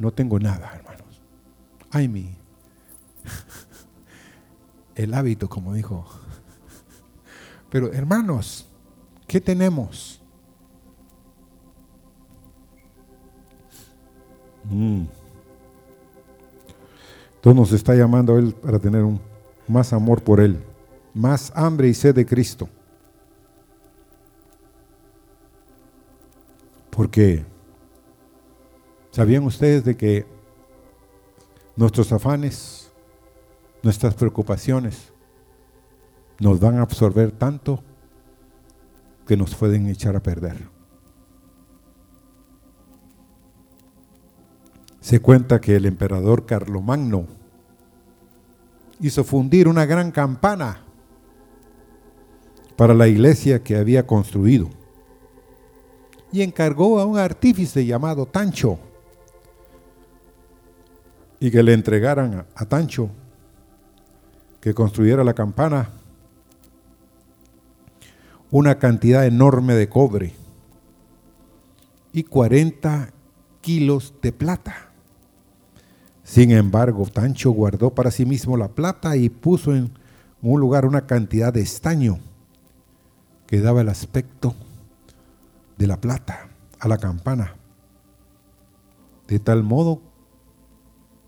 No 0.00 0.12
tengo 0.12 0.40
nada, 0.40 0.72
hermanos. 0.74 1.22
Ay, 1.92 2.08
mi. 2.08 2.36
El 4.96 5.14
hábito, 5.14 5.48
como 5.48 5.74
dijo. 5.74 6.04
Pero, 7.70 7.92
hermanos, 7.92 8.65
¿qué 9.26 9.40
tenemos? 9.40 10.20
Mm. 14.64 15.04
Entonces 17.36 17.60
nos 17.60 17.72
está 17.72 17.94
llamando 17.94 18.38
Él 18.38 18.54
para 18.54 18.78
tener 18.78 19.04
un 19.04 19.20
más 19.68 19.92
amor 19.92 20.22
por 20.22 20.40
Él, 20.40 20.62
más 21.14 21.52
hambre 21.54 21.88
y 21.88 21.94
sed 21.94 22.14
de 22.14 22.26
Cristo. 22.26 22.68
Porque, 26.90 27.44
¿sabían 29.10 29.44
ustedes 29.44 29.84
de 29.84 29.96
que 29.96 30.26
nuestros 31.76 32.10
afanes, 32.10 32.90
nuestras 33.82 34.14
preocupaciones, 34.14 35.12
nos 36.40 36.58
van 36.58 36.78
a 36.78 36.82
absorber 36.82 37.32
tanto 37.32 37.82
que 39.26 39.36
nos 39.36 39.54
pueden 39.54 39.88
echar 39.88 40.16
a 40.16 40.22
perder? 40.22 40.68
Se 45.00 45.20
cuenta 45.20 45.60
que 45.60 45.76
el 45.76 45.86
emperador 45.86 46.46
Carlomagno 46.46 47.26
hizo 49.00 49.24
fundir 49.24 49.68
una 49.68 49.84
gran 49.84 50.10
campana 50.10 50.80
para 52.76 52.94
la 52.94 53.08
iglesia 53.08 53.62
que 53.62 53.76
había 53.76 54.06
construido 54.06 54.68
y 56.32 56.42
encargó 56.42 57.00
a 57.00 57.04
un 57.04 57.18
artífice 57.18 57.86
llamado 57.86 58.26
Tancho 58.26 58.78
y 61.40 61.50
que 61.50 61.62
le 61.62 61.72
entregaran 61.72 62.46
a 62.54 62.64
Tancho 62.66 63.10
que 64.60 64.74
construyera 64.74 65.22
la 65.22 65.34
campana 65.34 65.88
una 68.50 68.78
cantidad 68.78 69.26
enorme 69.26 69.74
de 69.74 69.88
cobre 69.88 70.34
y 72.12 72.22
40 72.22 73.12
kilos 73.60 74.14
de 74.22 74.32
plata. 74.32 74.90
Sin 76.22 76.50
embargo, 76.50 77.06
Tancho 77.06 77.50
guardó 77.50 77.94
para 77.94 78.10
sí 78.10 78.24
mismo 78.24 78.56
la 78.56 78.68
plata 78.68 79.16
y 79.16 79.28
puso 79.28 79.74
en 79.74 79.92
un 80.42 80.60
lugar 80.60 80.86
una 80.86 81.06
cantidad 81.06 81.52
de 81.52 81.60
estaño 81.60 82.18
que 83.46 83.60
daba 83.60 83.80
el 83.80 83.88
aspecto 83.88 84.54
de 85.78 85.86
la 85.86 86.00
plata 86.00 86.48
a 86.80 86.88
la 86.88 86.98
campana, 86.98 87.54
de 89.28 89.38
tal 89.38 89.62
modo 89.62 90.00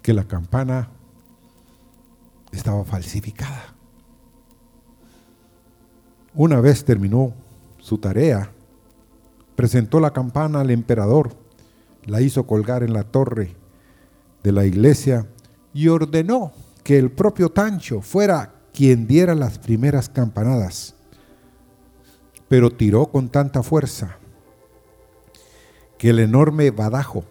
que 0.03 0.13
la 0.13 0.25
campana 0.25 0.91
estaba 2.53 2.85
falsificada. 2.85 3.78
Una 6.35 6.61
vez 6.61 6.85
terminó 6.85 7.33
su 7.79 7.99
tarea, 7.99 8.51
presentó 9.57 9.99
la 9.99 10.13
campana 10.13 10.61
al 10.61 10.71
emperador, 10.71 11.35
la 12.05 12.21
hizo 12.21 12.47
colgar 12.47 12.83
en 12.83 12.93
la 12.93 13.05
torre 13.05 13.57
de 14.43 14.53
la 14.53 14.65
iglesia 14.65 15.27
y 15.73 15.89
ordenó 15.89 16.53
que 16.85 16.99
el 16.99 17.11
propio 17.11 17.51
Tancho 17.51 18.01
fuera 18.01 18.55
quien 18.73 19.07
diera 19.07 19.35
las 19.35 19.59
primeras 19.59 20.09
campanadas. 20.09 20.95
Pero 22.49 22.71
tiró 22.71 23.07
con 23.07 23.29
tanta 23.29 23.63
fuerza 23.63 24.17
que 25.99 26.11
el 26.11 26.21
enorme 26.21 26.71
badajo, 26.71 27.25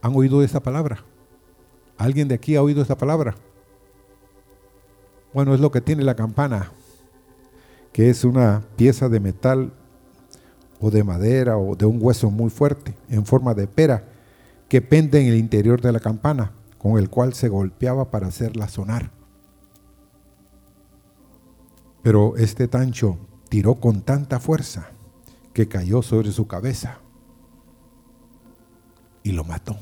¿han 0.00 0.16
oído 0.16 0.42
esa 0.42 0.60
palabra? 0.60 1.04
¿Alguien 1.98 2.26
de 2.26 2.34
aquí 2.34 2.56
ha 2.56 2.62
oído 2.62 2.82
esa 2.82 2.96
palabra? 2.96 3.36
Bueno, 5.32 5.54
es 5.54 5.60
lo 5.60 5.70
que 5.70 5.80
tiene 5.80 6.02
la 6.02 6.16
campana, 6.16 6.72
que 7.92 8.10
es 8.10 8.24
una 8.24 8.62
pieza 8.76 9.08
de 9.08 9.20
metal 9.20 9.72
o 10.80 10.90
de 10.90 11.04
madera 11.04 11.58
o 11.58 11.76
de 11.76 11.86
un 11.86 11.98
hueso 12.00 12.30
muy 12.30 12.50
fuerte 12.50 12.94
en 13.08 13.24
forma 13.24 13.54
de 13.54 13.66
pera 13.66 14.04
que 14.68 14.80
pende 14.80 15.20
en 15.20 15.28
el 15.28 15.36
interior 15.36 15.80
de 15.80 15.92
la 15.92 16.00
campana, 16.00 16.52
con 16.78 16.98
el 16.98 17.10
cual 17.10 17.34
se 17.34 17.48
golpeaba 17.48 18.10
para 18.10 18.26
hacerla 18.26 18.68
sonar. 18.68 19.10
Pero 22.02 22.36
este 22.36 22.66
tancho 22.68 23.18
tiró 23.48 23.76
con 23.76 24.00
tanta 24.00 24.40
fuerza 24.40 24.88
que 25.52 25.68
cayó 25.68 26.02
sobre 26.02 26.32
su 26.32 26.46
cabeza 26.46 26.98
y 29.22 29.32
lo 29.32 29.44
mató. 29.44 29.76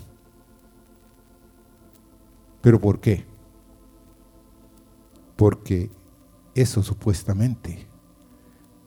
¿Pero 2.61 2.81
por 2.81 3.01
qué? 3.01 3.25
Porque 5.37 5.89
eso 6.55 6.83
supuestamente 6.83 7.90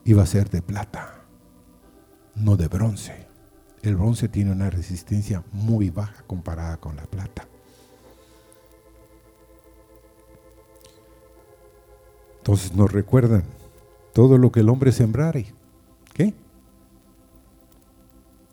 iba 0.05 0.23
a 0.23 0.27
ser 0.27 0.49
de 0.49 0.61
plata, 0.61 1.23
no 2.35 2.57
de 2.57 2.67
bronce. 2.67 3.27
El 3.81 3.95
bronce 3.95 4.29
tiene 4.29 4.51
una 4.51 4.69
resistencia 4.69 5.43
muy 5.51 5.89
baja 5.89 6.23
comparada 6.25 6.77
con 6.77 6.95
la 6.95 7.03
plata. 7.03 7.47
Entonces 12.37 12.75
nos 12.75 12.91
recuerdan 12.91 13.43
todo 14.13 14.37
lo 14.37 14.51
que 14.51 14.61
el 14.61 14.69
hombre 14.69 14.91
sembrare. 14.91 15.53
¿Qué? 16.13 16.33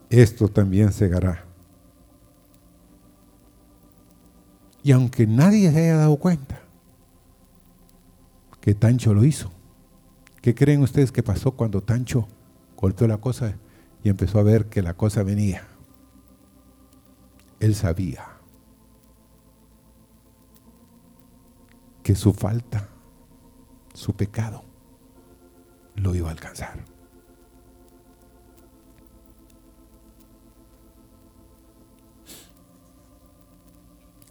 Esto 0.09 0.49
también 0.49 0.93
segará. 0.93 1.45
Y 4.83 4.93
aunque 4.93 5.27
nadie 5.27 5.71
se 5.71 5.79
haya 5.79 5.97
dado 5.97 6.17
cuenta 6.17 6.61
que 8.61 8.75
Tancho 8.75 9.13
lo 9.15 9.25
hizo, 9.25 9.51
¿qué 10.41 10.55
creen 10.55 10.83
ustedes 10.83 11.13
que 11.13 11.23
pasó 11.23 11.53
cuando 11.53 11.83
Tancho 11.83 12.29
golpeó 12.77 13.07
la 13.07 13.19
cosa 13.19 13.57
y 14.03 14.09
empezó 14.09 14.39
a 14.39 14.43
ver 14.43 14.67
que 14.67 14.83
la 14.83 14.95
cosa 14.95 15.23
venía? 15.23 15.67
Él 17.61 17.75
sabía 17.75 18.27
que 22.03 22.15
su 22.15 22.33
falta, 22.33 22.89
su 23.95 24.15
pecado, 24.15 24.65
lo 25.95 26.15
iba 26.15 26.29
a 26.29 26.33
alcanzar. 26.33 26.85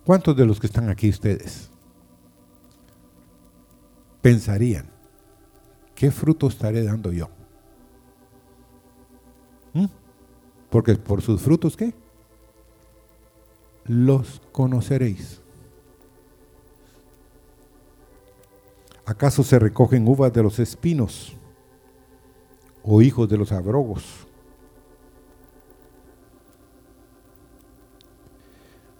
¿Cuántos 0.03 0.35
de 0.35 0.45
los 0.45 0.59
que 0.59 0.65
están 0.65 0.89
aquí 0.89 1.09
ustedes 1.09 1.69
pensarían, 4.21 4.85
¿qué 5.99 6.11
fruto 6.11 6.47
estaré 6.47 6.81
dando 6.85 7.11
yo? 7.11 7.27
¿Mm? 9.73 9.87
Porque 10.69 10.95
por 10.95 11.21
sus 11.21 11.41
frutos, 11.41 11.75
¿qué? 11.75 11.93
Los 13.83 14.41
conoceréis. 14.53 15.41
¿Acaso 19.05 19.43
se 19.43 19.59
recogen 19.59 20.07
uvas 20.07 20.31
de 20.31 20.41
los 20.41 20.57
espinos 20.59 21.35
o 22.81 23.01
hijos 23.01 23.27
de 23.27 23.37
los 23.37 23.51
abrogos? 23.51 24.25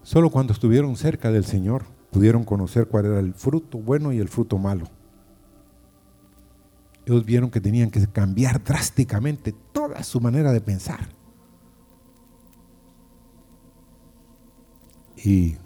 Solo 0.03 0.29
cuando 0.29 0.51
estuvieron 0.51 0.97
cerca 0.97 1.31
del 1.31 1.45
Señor 1.45 1.85
pudieron 2.11 2.43
conocer 2.43 2.87
cuál 2.87 3.05
era 3.05 3.19
el 3.19 3.33
fruto 3.33 3.77
bueno 3.77 4.11
y 4.11 4.17
el 4.17 4.27
fruto 4.27 4.57
malo. 4.57 4.98
Ellos 7.09 7.25
vieron 7.25 7.49
que 7.49 7.59
tenían 7.59 7.89
que 7.89 8.05
cambiar 8.05 8.63
drásticamente 8.63 9.51
toda 9.73 10.03
su 10.03 10.21
manera 10.21 10.51
de 10.51 10.61
pensar. 10.61 11.09
Y 15.17 15.57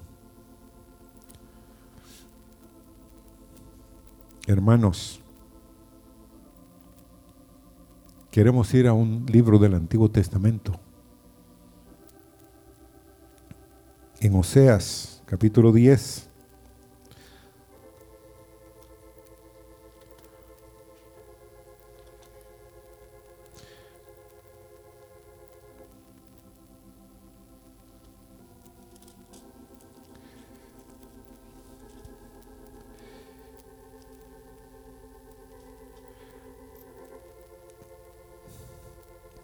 hermanos, 4.48 5.20
queremos 8.32 8.74
ir 8.74 8.88
a 8.88 8.94
un 8.94 9.26
libro 9.26 9.60
del 9.60 9.74
Antiguo 9.74 10.10
Testamento 10.10 10.80
en 14.22 14.34
Oseas 14.34 15.22
capítulo 15.26 15.74
10. 15.74 16.33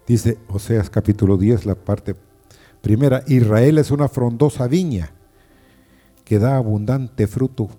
Dice 0.09 0.39
Oseas 0.47 0.89
capítulo 0.89 1.37
10, 1.37 1.67
la 1.67 1.75
parte 1.75 2.15
Primera, 2.81 3.23
Israel 3.27 3.77
es 3.77 3.91
una 3.91 4.09
frondosa 4.09 4.67
viña 4.67 5.11
que 6.25 6.39
da 6.39 6.57
abundante 6.57 7.27
fruto 7.27 7.69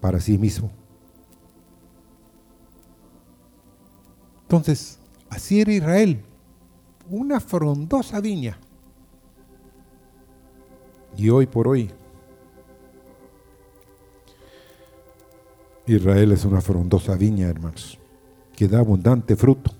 para 0.00 0.20
sí 0.20 0.38
mismo. 0.38 0.70
Entonces, 4.42 5.00
así 5.28 5.60
era 5.60 5.72
Israel, 5.72 6.22
una 7.10 7.40
frondosa 7.40 8.20
viña. 8.20 8.60
Y 11.16 11.28
hoy 11.30 11.48
por 11.48 11.66
hoy, 11.66 11.90
Israel 15.88 16.30
es 16.30 16.44
una 16.44 16.60
frondosa 16.60 17.16
viña, 17.16 17.48
hermanos, 17.48 17.98
que 18.54 18.68
da 18.68 18.78
abundante 18.78 19.34
fruto 19.34 19.72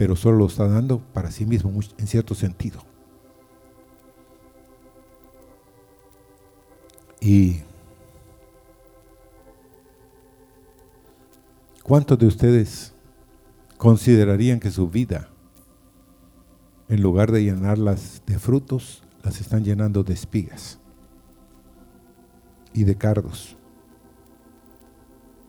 pero 0.00 0.16
solo 0.16 0.38
lo 0.38 0.46
está 0.46 0.66
dando 0.66 0.98
para 0.98 1.30
sí 1.30 1.44
mismo 1.44 1.70
en 1.98 2.06
cierto 2.06 2.34
sentido. 2.34 2.80
Y 7.20 7.60
¿cuántos 11.82 12.18
de 12.18 12.26
ustedes 12.28 12.94
considerarían 13.76 14.58
que 14.58 14.70
su 14.70 14.88
vida, 14.88 15.28
en 16.88 17.02
lugar 17.02 17.30
de 17.30 17.44
llenarlas 17.44 18.22
de 18.24 18.38
frutos, 18.38 19.02
las 19.22 19.38
están 19.38 19.64
llenando 19.64 20.02
de 20.02 20.14
espigas 20.14 20.78
y 22.72 22.84
de 22.84 22.96
cardos? 22.96 23.58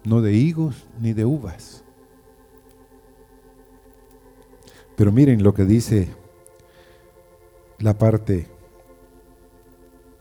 No 0.04 0.22
de 0.22 0.34
higos 0.34 0.88
ni 1.00 1.14
de 1.14 1.24
uvas. 1.24 1.81
Pero 5.02 5.12
miren 5.12 5.42
lo 5.42 5.56
que 5.56 5.66
dice 5.66 6.10
la 7.80 7.98
parte 7.98 8.46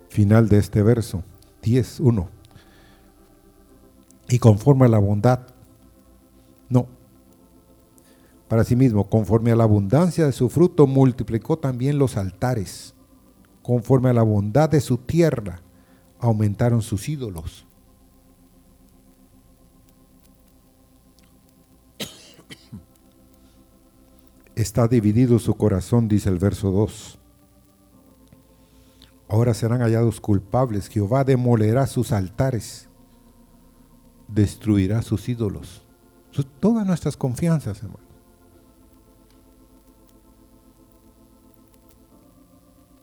final 0.09 0.49
de 0.49 0.57
este 0.57 0.83
verso, 0.83 1.23
10.1. 1.63 2.29
Y 4.31 4.39
conforme 4.39 4.87
a 4.87 4.89
la 4.89 4.99
bondad, 4.99 5.41
no, 6.71 6.87
para 8.49 8.65
sí 8.65 8.75
mismo, 8.75 9.11
conforme 9.11 9.53
a 9.53 9.57
la 9.57 9.65
abundancia 9.65 10.25
de 10.25 10.33
su 10.33 10.49
fruto, 10.49 10.87
multiplicó 10.87 11.59
también 11.59 11.99
los 11.99 12.17
altares. 12.17 12.95
Conforme 13.61 14.09
a 14.09 14.15
la 14.15 14.23
bondad 14.23 14.71
de 14.71 14.81
su 14.81 14.97
tierra, 14.97 15.61
aumentaron 16.19 16.81
sus 16.81 17.07
ídolos. 17.07 17.67
Está 24.61 24.89
dividido 24.89 25.39
su 25.39 25.55
corazón, 25.55 26.09
dice 26.09 26.29
el 26.29 26.39
verso 26.39 26.71
2. 26.71 27.19
Ahora 29.29 29.55
serán 29.55 29.81
hallados 29.81 30.21
culpables. 30.21 30.89
Jehová 30.89 31.25
demolerá 31.25 31.87
sus 31.87 32.13
altares, 32.13 32.89
destruirá 34.29 35.03
sus 35.03 35.29
ídolos. 35.29 35.87
Todas 36.59 36.87
nuestras 36.87 37.17
confianzas, 37.17 37.83
hermano. 37.83 38.11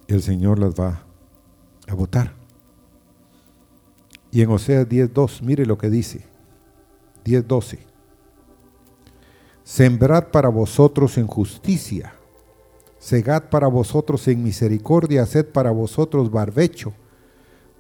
El 0.08 0.22
Señor 0.22 0.60
las 0.60 0.74
va 0.74 1.04
a 1.88 1.94
votar. 1.94 2.34
Y 4.32 4.42
en 4.42 4.50
Oseas 4.50 4.88
10.2, 4.88 5.42
mire 5.42 5.66
lo 5.66 5.78
que 5.78 5.90
dice. 5.90 6.26
10.12. 7.26 7.87
Sembrad 9.68 10.28
para 10.28 10.48
vosotros 10.48 11.18
en 11.18 11.28
justicia, 11.28 12.14
segad 13.00 13.50
para 13.50 13.68
vosotros 13.68 14.26
en 14.30 14.42
misericordia, 14.42 15.24
haced 15.24 15.46
para 15.46 15.72
vosotros 15.72 16.32
barbecho, 16.32 16.94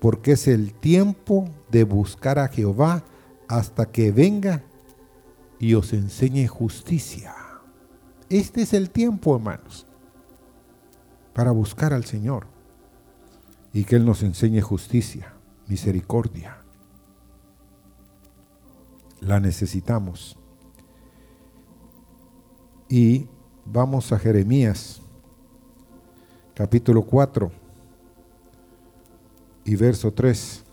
porque 0.02 0.34
es 0.34 0.50
el 0.50 0.73
tiempo 0.73 1.47
de 1.71 1.86
buscar 1.86 2.39
a 2.39 2.50
Jehová 2.50 3.06
hasta 3.47 3.86
que 3.86 4.12
venga 4.12 4.65
y 5.60 5.76
os 5.76 5.93
enseñe 5.93 6.45
justicia. 6.45 7.34
Este 8.30 8.63
es 8.63 8.73
el 8.73 8.89
tiempo, 8.89 9.38
hermanos, 9.38 9.88
para 11.32 11.52
buscar 11.52 11.93
al 11.93 12.04
Señor 12.04 12.47
y 13.71 13.86
que 13.86 13.95
Él 13.95 14.06
nos 14.06 14.23
enseñe 14.23 14.60
justicia, 14.60 15.36
misericordia. 15.67 16.58
La 19.21 19.39
necesitamos. 19.39 20.37
Y 22.89 23.28
vamos 23.65 24.13
a 24.13 24.19
Jeremías, 24.19 25.02
capítulo 26.54 27.02
4 27.02 27.52
y 29.65 29.76
verso 29.76 30.13
3. 30.13 30.63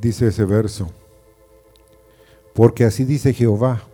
Dice 0.00 0.26
ese 0.26 0.44
verso, 0.44 0.90
porque 2.52 2.84
así 2.84 3.04
dice 3.04 3.32
Jehová 3.32 3.84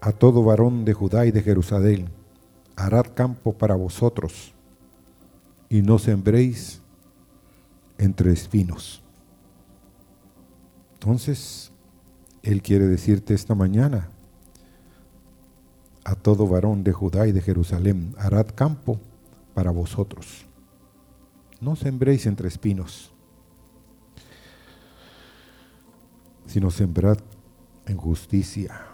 a 0.00 0.12
todo 0.12 0.44
varón 0.44 0.84
de 0.84 0.92
Judá 0.92 1.26
y 1.26 1.32
de 1.32 1.42
Jerusalén, 1.42 2.19
harad 2.84 3.12
campo 3.14 3.52
para 3.52 3.74
vosotros 3.74 4.54
y 5.68 5.82
no 5.82 5.98
sembréis 5.98 6.80
entre 7.98 8.32
espinos. 8.32 9.02
Entonces, 10.94 11.72
Él 12.42 12.62
quiere 12.62 12.86
decirte 12.86 13.34
esta 13.34 13.54
mañana 13.54 14.08
a 16.04 16.14
todo 16.14 16.46
varón 16.46 16.82
de 16.82 16.92
Judá 16.92 17.26
y 17.26 17.32
de 17.32 17.42
Jerusalén, 17.42 18.14
harad 18.18 18.46
campo 18.54 18.98
para 19.54 19.70
vosotros. 19.70 20.46
No 21.60 21.76
sembréis 21.76 22.24
entre 22.24 22.48
espinos, 22.48 23.12
sino 26.46 26.70
sembrad 26.70 27.18
en 27.86 27.98
justicia 27.98 28.89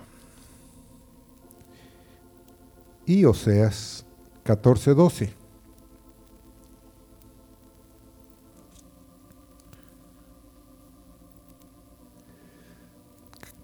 y 3.06 3.24
Oseas 3.24 4.04
14:12. 4.44 5.30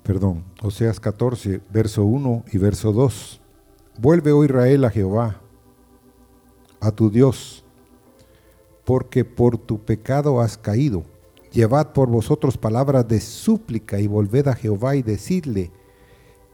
Perdón, 0.02 0.44
Oseas 0.62 0.98
14, 0.98 1.61
verso 1.72 2.05
1 2.05 2.44
y 2.52 2.59
verso 2.59 2.92
2. 2.92 3.40
Vuelve, 3.98 4.33
oh 4.33 4.44
Israel, 4.44 4.85
a 4.85 4.90
Jehová, 4.90 5.40
a 6.81 6.90
tu 6.90 7.09
Dios, 7.09 7.64
porque 8.85 9.24
por 9.24 9.59
tu 9.59 9.78
pecado 9.78 10.40
has 10.40 10.59
caído. 10.59 11.05
Llevad 11.52 11.92
por 11.92 12.09
vosotros 12.09 12.59
palabras 12.59 13.07
de 13.07 13.20
súplica 13.20 14.00
y 14.00 14.07
volved 14.07 14.48
a 14.48 14.55
Jehová 14.55 14.96
y 14.96 15.02
decidle, 15.02 15.70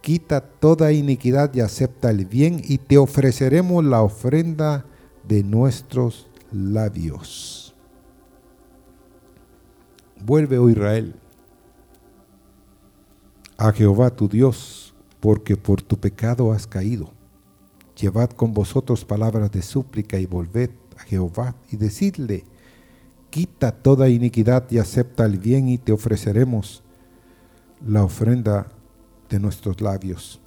quita 0.01 0.41
toda 0.41 0.93
iniquidad 0.93 1.53
y 1.55 1.61
acepta 1.61 2.11
el 2.11 2.25
bien, 2.27 2.61
y 2.65 2.79
te 2.79 2.99
ofreceremos 2.99 3.85
la 3.85 4.03
ofrenda 4.03 4.85
de 5.27 5.43
nuestros 5.43 6.29
labios. 6.53 7.75
Vuelve, 10.25 10.59
oh 10.59 10.69
Israel, 10.69 11.15
a 13.57 13.73
Jehová 13.73 14.11
tu 14.11 14.29
Dios, 14.29 14.95
porque 15.21 15.57
por 15.57 15.83
tu 15.83 15.99
pecado 15.99 16.53
has 16.53 16.67
caído. 16.67 17.13
Llevad 18.01 18.31
con 18.31 18.55
vosotros 18.55 19.05
palabras 19.05 19.51
de 19.51 19.63
súplica 19.63 20.19
y 20.19 20.27
volved 20.27 20.71
a 20.97 21.03
Jehová 21.03 21.57
y 21.71 21.77
decidle, 21.77 22.45
quita 23.31 23.73
toda 23.73 24.09
iniquidad 24.09 24.71
y 24.71 24.79
acepta 24.79 25.25
el 25.25 25.39
bien 25.39 25.69
y 25.69 25.79
te 25.79 25.93
ofreceremos 25.93 26.83
la 27.85 28.05
ofrenda 28.05 28.69
de 29.29 29.39
nuestros 29.39 29.81
labios. 29.81 30.41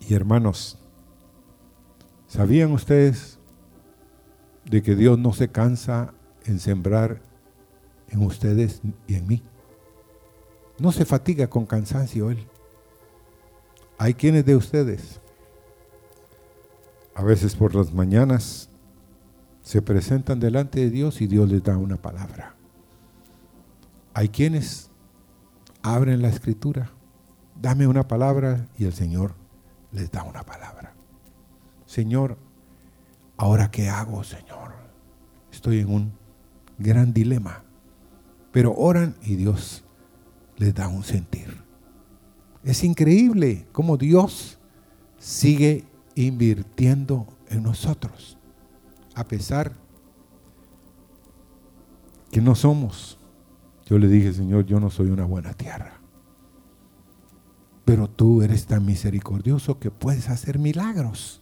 Y 0.00 0.14
hermanos, 0.14 0.78
¿sabían 2.26 2.72
ustedes 2.72 3.38
de 4.64 4.82
que 4.82 4.94
Dios 4.94 5.18
no 5.18 5.32
se 5.32 5.48
cansa 5.48 6.14
en 6.44 6.58
sembrar 6.58 7.20
en 8.08 8.22
ustedes 8.22 8.80
y 9.06 9.14
en 9.14 9.26
mí? 9.26 9.42
No 10.78 10.92
se 10.92 11.04
fatiga 11.04 11.48
con 11.48 11.66
cansancio 11.66 12.30
Él. 12.30 12.46
Hay 13.98 14.14
quienes 14.14 14.46
de 14.46 14.54
ustedes, 14.54 15.20
a 17.14 17.22
veces 17.22 17.56
por 17.56 17.74
las 17.74 17.92
mañanas, 17.92 18.70
se 19.62 19.82
presentan 19.82 20.40
delante 20.40 20.80
de 20.80 20.88
Dios 20.88 21.20
y 21.20 21.26
Dios 21.26 21.50
les 21.50 21.62
da 21.62 21.76
una 21.76 21.96
palabra. 21.96 22.54
Hay 24.14 24.30
quienes 24.30 24.87
abren 25.82 26.22
la 26.22 26.28
escritura, 26.28 26.90
dame 27.60 27.86
una 27.86 28.06
palabra 28.06 28.68
y 28.76 28.84
el 28.84 28.92
Señor 28.92 29.34
les 29.92 30.10
da 30.10 30.22
una 30.22 30.42
palabra. 30.42 30.94
Señor, 31.86 32.38
¿ahora 33.36 33.70
qué 33.70 33.88
hago, 33.88 34.22
Señor? 34.24 34.74
Estoy 35.50 35.80
en 35.80 35.92
un 35.92 36.12
gran 36.78 37.12
dilema. 37.12 37.64
Pero 38.52 38.74
oran 38.74 39.16
y 39.22 39.36
Dios 39.36 39.84
les 40.56 40.74
da 40.74 40.88
un 40.88 41.02
sentir. 41.02 41.62
Es 42.64 42.84
increíble 42.84 43.66
cómo 43.72 43.96
Dios 43.96 44.58
sigue 45.18 45.84
invirtiendo 46.14 47.26
en 47.48 47.62
nosotros, 47.62 48.36
a 49.14 49.24
pesar 49.24 49.72
que 52.30 52.40
no 52.40 52.54
somos 52.54 53.17
yo 53.88 53.98
le 53.98 54.06
dije, 54.06 54.34
Señor, 54.34 54.66
yo 54.66 54.78
no 54.80 54.90
soy 54.90 55.08
una 55.08 55.24
buena 55.24 55.54
tierra. 55.54 55.94
Pero 57.86 58.06
tú 58.06 58.42
eres 58.42 58.66
tan 58.66 58.84
misericordioso 58.84 59.78
que 59.78 59.90
puedes 59.90 60.28
hacer 60.28 60.58
milagros. 60.58 61.40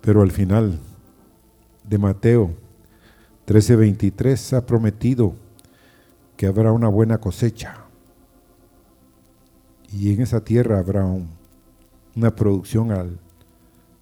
Pero 0.00 0.22
al 0.22 0.30
final 0.30 0.78
de 1.82 1.98
Mateo 1.98 2.54
13:23 3.48 4.56
ha 4.56 4.64
prometido 4.64 5.34
que 6.36 6.46
habrá 6.46 6.70
una 6.70 6.86
buena 6.86 7.18
cosecha. 7.18 7.78
Y 9.92 10.14
en 10.14 10.22
esa 10.22 10.44
tierra 10.44 10.78
habrá 10.78 11.04
una 12.14 12.36
producción 12.36 12.92
al, 12.92 13.18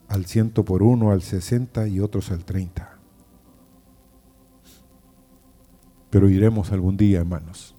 al 0.07 0.27
ciento 0.27 0.67
por 0.67 0.83
uno, 0.83 1.13
al 1.13 1.23
60 1.23 1.89
y 1.89 2.01
otros 2.01 2.31
al 2.31 2.45
30. 2.45 2.94
Pero 6.15 6.29
iremos 6.29 6.71
algún 6.71 6.97
día, 6.97 7.19
hermanos, 7.19 7.75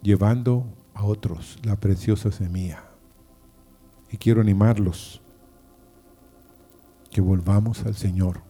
llevando 0.00 0.64
a 0.94 1.02
otros 1.04 1.58
la 1.64 1.74
preciosa 1.74 2.30
semilla. 2.30 2.84
Y 4.12 4.16
quiero 4.16 4.40
animarlos 4.40 5.22
que 7.10 7.20
volvamos 7.20 7.84
al 7.84 7.96
Señor, 7.96 8.42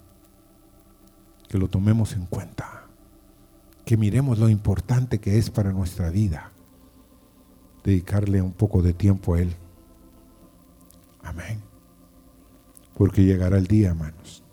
que 1.48 1.56
lo 1.56 1.68
tomemos 1.68 2.12
en 2.12 2.26
cuenta, 2.26 2.84
que 3.86 3.96
miremos 3.96 4.38
lo 4.38 4.50
importante 4.50 5.18
que 5.18 5.38
es 5.38 5.48
para 5.48 5.72
nuestra 5.72 6.10
vida, 6.10 6.52
dedicarle 7.82 8.42
un 8.42 8.52
poco 8.52 8.82
de 8.82 8.92
tiempo 8.92 9.36
a 9.36 9.40
Él. 9.40 9.56
Amén. 11.22 11.62
Porque 12.92 13.24
llegará 13.24 13.56
el 13.56 13.68
día, 13.68 13.88
hermanos, 13.88 14.44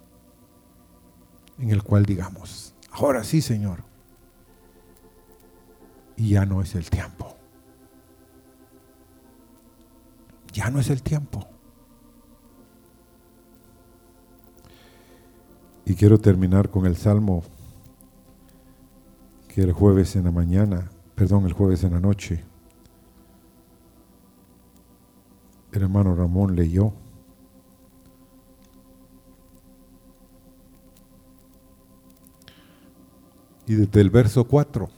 en 1.59 1.71
el 1.71 1.83
cual 1.83 2.05
digamos, 2.05 2.73
Ahora 2.97 3.23
sí, 3.23 3.41
Señor. 3.41 3.83
Y 6.15 6.29
ya 6.29 6.45
no 6.47 6.63
es 6.63 6.73
el 6.73 6.89
tiempo. 6.89 7.35
Ya 10.51 10.71
no 10.71 10.79
es 10.79 10.89
el 10.89 11.03
tiempo. 11.03 11.47
Y 15.85 15.93
quiero 15.93 16.17
terminar 16.17 16.71
con 16.71 16.87
el 16.87 16.97
salmo 16.97 17.43
que 19.47 19.61
el 19.61 19.73
jueves 19.73 20.15
en 20.15 20.23
la 20.23 20.31
mañana, 20.31 20.89
perdón, 21.13 21.45
el 21.45 21.53
jueves 21.53 21.83
en 21.83 21.93
la 21.93 21.99
noche, 21.99 22.43
el 25.71 25.83
hermano 25.83 26.15
Ramón 26.15 26.55
leyó. 26.55 26.93
Y 33.67 33.75
desde 33.75 33.99
el 33.99 34.09
verso 34.09 34.45
4, 34.45 34.89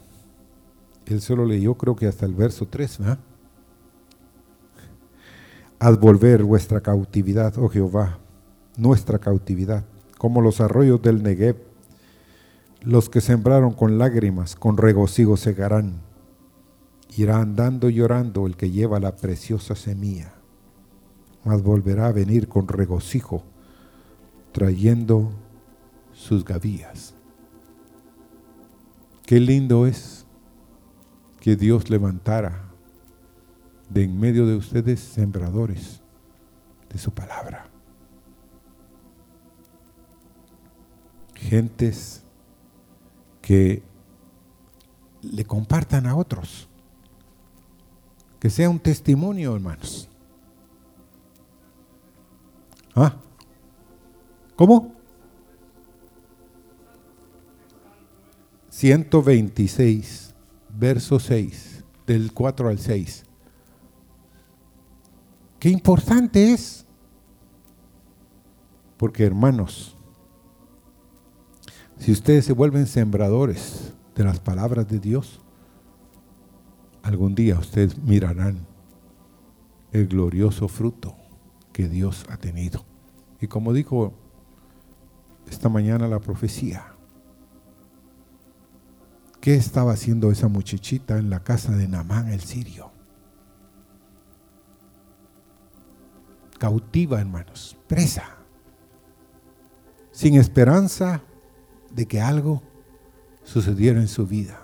él 1.07 1.21
solo 1.21 1.43
leyó 1.43 1.73
creo 1.73 1.95
que 1.95 2.05
hasta 2.05 2.27
el 2.27 2.35
verso 2.35 2.67
3, 2.67 2.99
¿verdad? 2.99 3.19
Haz 5.79 5.99
volver 5.99 6.43
vuestra 6.43 6.79
cautividad, 6.79 7.57
oh 7.57 7.67
Jehová, 7.67 8.19
nuestra 8.77 9.17
cautividad, 9.17 9.85
como 10.19 10.39
los 10.41 10.61
arroyos 10.61 11.01
del 11.01 11.23
Negev. 11.23 11.57
Los 12.81 13.09
que 13.09 13.21
sembraron 13.21 13.73
con 13.73 13.97
lágrimas, 13.97 14.55
con 14.55 14.77
regocijo 14.77 15.35
segarán. 15.35 16.01
Irá 17.17 17.41
andando 17.41 17.89
llorando 17.89 18.45
el 18.45 18.55
que 18.55 18.69
lleva 18.69 18.99
la 18.99 19.15
preciosa 19.15 19.75
semilla, 19.75 20.33
mas 21.43 21.63
volverá 21.63 22.07
a 22.07 22.11
venir 22.11 22.47
con 22.47 22.67
regocijo, 22.67 23.43
trayendo 24.51 25.31
sus 26.13 26.45
gavillas. 26.45 27.15
Qué 29.29 29.39
lindo 29.39 29.85
es 29.85 30.25
que 31.39 31.55
Dios 31.55 31.91
levantara 31.91 32.63
de 33.87 34.05
en 34.05 34.19
medio 34.19 34.47
de 34.47 34.55
ustedes 34.55 34.99
sembradores 34.99 36.01
de 36.91 36.97
su 36.97 37.11
palabra. 37.11 37.69
Gentes 41.35 42.23
que 43.39 43.83
le 45.21 45.45
compartan 45.45 46.07
a 46.07 46.15
otros. 46.15 46.67
Que 48.39 48.49
sea 48.49 48.67
un 48.67 48.79
testimonio, 48.79 49.53
hermanos. 49.53 50.09
¿Ah? 52.95 53.15
¿Cómo? 54.55 54.98
126, 58.79 60.33
verso 60.69 61.19
6, 61.19 61.83
del 62.07 62.31
4 62.31 62.69
al 62.69 62.79
6. 62.79 63.25
Qué 65.59 65.67
importante 65.67 66.53
es. 66.53 66.85
Porque 68.95 69.25
hermanos, 69.25 69.97
si 71.97 72.13
ustedes 72.13 72.45
se 72.45 72.53
vuelven 72.53 72.87
sembradores 72.87 73.91
de 74.15 74.23
las 74.23 74.39
palabras 74.39 74.87
de 74.87 74.99
Dios, 74.99 75.41
algún 77.03 77.35
día 77.35 77.59
ustedes 77.59 77.97
mirarán 77.97 78.65
el 79.91 80.07
glorioso 80.07 80.69
fruto 80.69 81.17
que 81.73 81.89
Dios 81.89 82.23
ha 82.29 82.37
tenido. 82.37 82.85
Y 83.41 83.47
como 83.47 83.73
dijo 83.73 84.13
esta 85.49 85.67
mañana 85.67 86.07
la 86.07 86.19
profecía, 86.19 86.95
¿Qué 89.41 89.55
estaba 89.55 89.93
haciendo 89.93 90.31
esa 90.31 90.49
muchachita 90.49 91.17
en 91.17 91.29
la 91.29 91.43
casa 91.43 91.71
de 91.75 91.87
Namán 91.87 92.27
el 92.29 92.41
sirio? 92.41 92.91
Cautiva, 96.57 97.21
hermanos, 97.21 97.77
presa, 97.87 98.37
sin 100.11 100.35
esperanza 100.35 101.21
de 101.91 102.05
que 102.05 102.19
algo 102.19 102.61
sucediera 103.43 104.01
en 104.01 104.09
su 104.09 104.27
vida. 104.27 104.59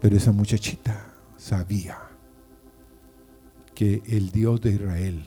Pero 0.00 0.16
esa 0.16 0.30
muchachita 0.30 1.12
sabía 1.36 1.98
que 3.74 4.02
el 4.06 4.30
Dios 4.30 4.60
de 4.60 4.72
Israel 4.72 5.26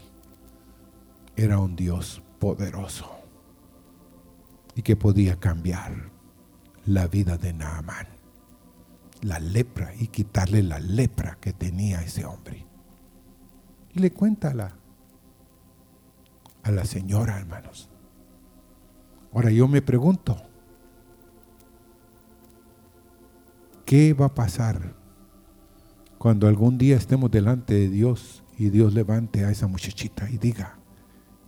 era 1.36 1.60
un 1.60 1.76
Dios 1.76 2.24
poderoso 2.40 3.10
y 4.76 4.82
que 4.82 4.96
podía 4.96 5.38
cambiar 5.38 6.11
la 6.92 7.08
vida 7.08 7.38
de 7.38 7.54
Naamán, 7.54 8.08
la 9.22 9.40
lepra 9.40 9.94
y 9.98 10.08
quitarle 10.08 10.62
la 10.62 10.80
lepra 10.80 11.38
que 11.40 11.54
tenía 11.54 12.02
ese 12.02 12.26
hombre. 12.26 12.66
Y 13.94 14.00
le 14.00 14.12
cuenta 14.12 14.52
a 14.52 14.54
la, 14.54 14.76
a 16.64 16.72
la 16.72 16.84
señora, 16.84 17.38
hermanos. 17.38 17.90
Ahora 19.34 19.52
yo 19.52 19.70
me 19.70 19.82
pregunto, 19.82 20.36
¿qué 23.86 24.14
va 24.14 24.26
a 24.26 24.36
pasar 24.36 24.94
cuando 26.18 26.48
algún 26.48 26.78
día 26.78 26.98
estemos 26.98 27.32
delante 27.32 27.74
de 27.74 27.90
Dios 27.90 28.44
y 28.58 28.70
Dios 28.70 28.94
levante 28.94 29.46
a 29.46 29.52
esa 29.52 29.68
muchachita 29.68 30.30
y 30.30 30.38
diga, 30.38 30.78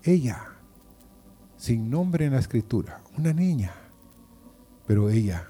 ella, 0.04 0.46
sin 1.58 1.90
nombre 1.90 2.26
en 2.26 2.34
la 2.34 2.40
escritura, 2.40 3.02
una 3.18 3.34
niña, 3.34 3.83
pero 4.86 5.10
ella 5.10 5.48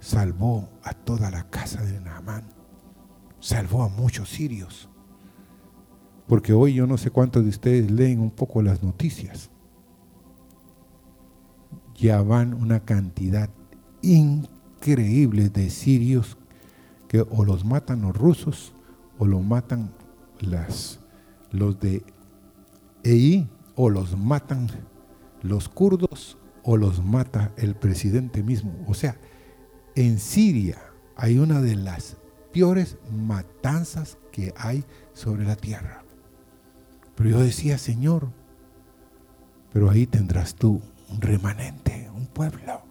salvó 0.00 0.68
a 0.82 0.92
toda 0.94 1.30
la 1.30 1.48
casa 1.50 1.82
de 1.82 2.00
Naamán. 2.00 2.44
Salvó 3.38 3.82
a 3.82 3.88
muchos 3.88 4.28
sirios. 4.28 4.88
Porque 6.26 6.52
hoy 6.52 6.74
yo 6.74 6.86
no 6.86 6.98
sé 6.98 7.10
cuántos 7.10 7.42
de 7.44 7.50
ustedes 7.50 7.90
leen 7.90 8.20
un 8.20 8.30
poco 8.30 8.62
las 8.62 8.82
noticias. 8.82 9.50
Ya 11.94 12.22
van 12.22 12.54
una 12.54 12.80
cantidad 12.80 13.50
increíble 14.02 15.50
de 15.50 15.70
sirios 15.70 16.38
que 17.08 17.26
o 17.28 17.44
los 17.44 17.64
matan 17.64 18.02
los 18.02 18.16
rusos 18.16 18.72
o 19.18 19.26
los 19.26 19.42
matan 19.42 19.92
las, 20.38 21.00
los 21.50 21.78
de 21.80 22.04
EI 23.02 23.48
o 23.74 23.90
los 23.90 24.16
matan 24.16 24.68
los 25.42 25.68
kurdos 25.68 26.38
o 26.70 26.76
los 26.76 27.04
mata 27.04 27.52
el 27.56 27.74
presidente 27.74 28.44
mismo. 28.44 28.72
O 28.86 28.94
sea, 28.94 29.16
en 29.96 30.20
Siria 30.20 30.78
hay 31.16 31.36
una 31.36 31.60
de 31.60 31.74
las 31.74 32.16
peores 32.52 32.96
matanzas 33.10 34.18
que 34.30 34.54
hay 34.56 34.84
sobre 35.12 35.44
la 35.44 35.56
tierra. 35.56 36.04
Pero 37.16 37.30
yo 37.30 37.40
decía, 37.40 37.76
Señor, 37.76 38.28
pero 39.72 39.90
ahí 39.90 40.06
tendrás 40.06 40.54
tú 40.54 40.80
un 41.08 41.20
remanente, 41.20 42.08
un 42.14 42.26
pueblo. 42.26 42.82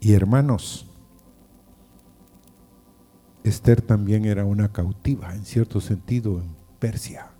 Y 0.00 0.14
hermanos, 0.14 0.86
Esther 3.44 3.82
también 3.82 4.24
era 4.24 4.46
una 4.46 4.72
cautiva, 4.72 5.34
en 5.34 5.44
cierto 5.44 5.82
sentido, 5.82 6.40
en 6.40 6.56
Persia. 6.78 7.32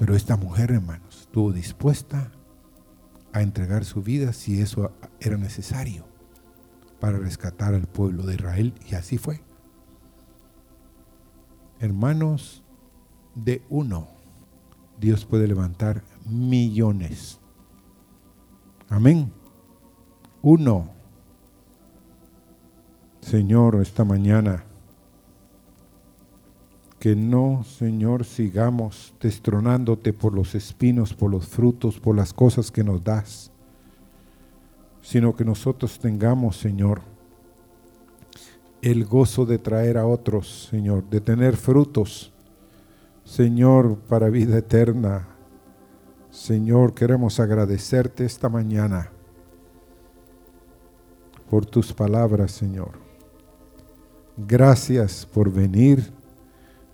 Pero 0.00 0.16
esta 0.16 0.38
mujer, 0.38 0.70
hermanos, 0.70 1.20
estuvo 1.20 1.52
dispuesta 1.52 2.32
a 3.34 3.42
entregar 3.42 3.84
su 3.84 4.02
vida 4.02 4.32
si 4.32 4.58
eso 4.58 4.92
era 5.20 5.36
necesario 5.36 6.06
para 7.00 7.18
rescatar 7.18 7.74
al 7.74 7.86
pueblo 7.86 8.22
de 8.22 8.36
Israel 8.36 8.72
y 8.90 8.94
así 8.94 9.18
fue. 9.18 9.42
Hermanos, 11.80 12.64
de 13.34 13.62
uno, 13.68 14.08
Dios 14.98 15.26
puede 15.26 15.46
levantar 15.46 16.02
millones. 16.24 17.38
Amén. 18.88 19.30
Uno. 20.40 20.92
Señor, 23.20 23.82
esta 23.82 24.06
mañana 24.06 24.64
que 27.00 27.16
no, 27.16 27.64
Señor, 27.64 28.26
sigamos 28.26 29.14
destronándote 29.22 30.12
por 30.12 30.34
los 30.34 30.54
espinos, 30.54 31.14
por 31.14 31.30
los 31.30 31.46
frutos, 31.46 31.98
por 31.98 32.14
las 32.14 32.34
cosas 32.34 32.70
que 32.70 32.84
nos 32.84 33.02
das, 33.02 33.50
sino 35.00 35.34
que 35.34 35.46
nosotros 35.46 35.98
tengamos, 35.98 36.58
Señor, 36.58 37.00
el 38.82 39.06
gozo 39.06 39.46
de 39.46 39.58
traer 39.58 39.96
a 39.96 40.06
otros, 40.06 40.68
Señor, 40.70 41.08
de 41.08 41.22
tener 41.22 41.56
frutos, 41.56 42.34
Señor, 43.24 43.96
para 43.96 44.28
vida 44.28 44.58
eterna. 44.58 45.26
Señor, 46.30 46.92
queremos 46.92 47.40
agradecerte 47.40 48.26
esta 48.26 48.50
mañana 48.50 49.10
por 51.48 51.64
tus 51.64 51.94
palabras, 51.94 52.52
Señor. 52.52 52.90
Gracias 54.36 55.24
por 55.24 55.50
venir 55.50 56.19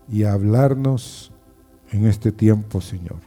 y 0.09 0.23
hablarnos 0.23 1.31
en 1.91 2.05
este 2.05 2.31
tiempo, 2.31 2.81
Señor. 2.81 3.19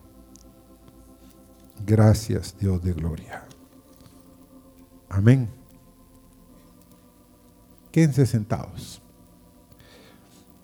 Gracias, 1.86 2.56
Dios 2.58 2.82
de 2.82 2.92
gloria. 2.92 3.44
Amén. 5.08 5.48
Quédense 7.90 8.26
sentados. 8.26 9.02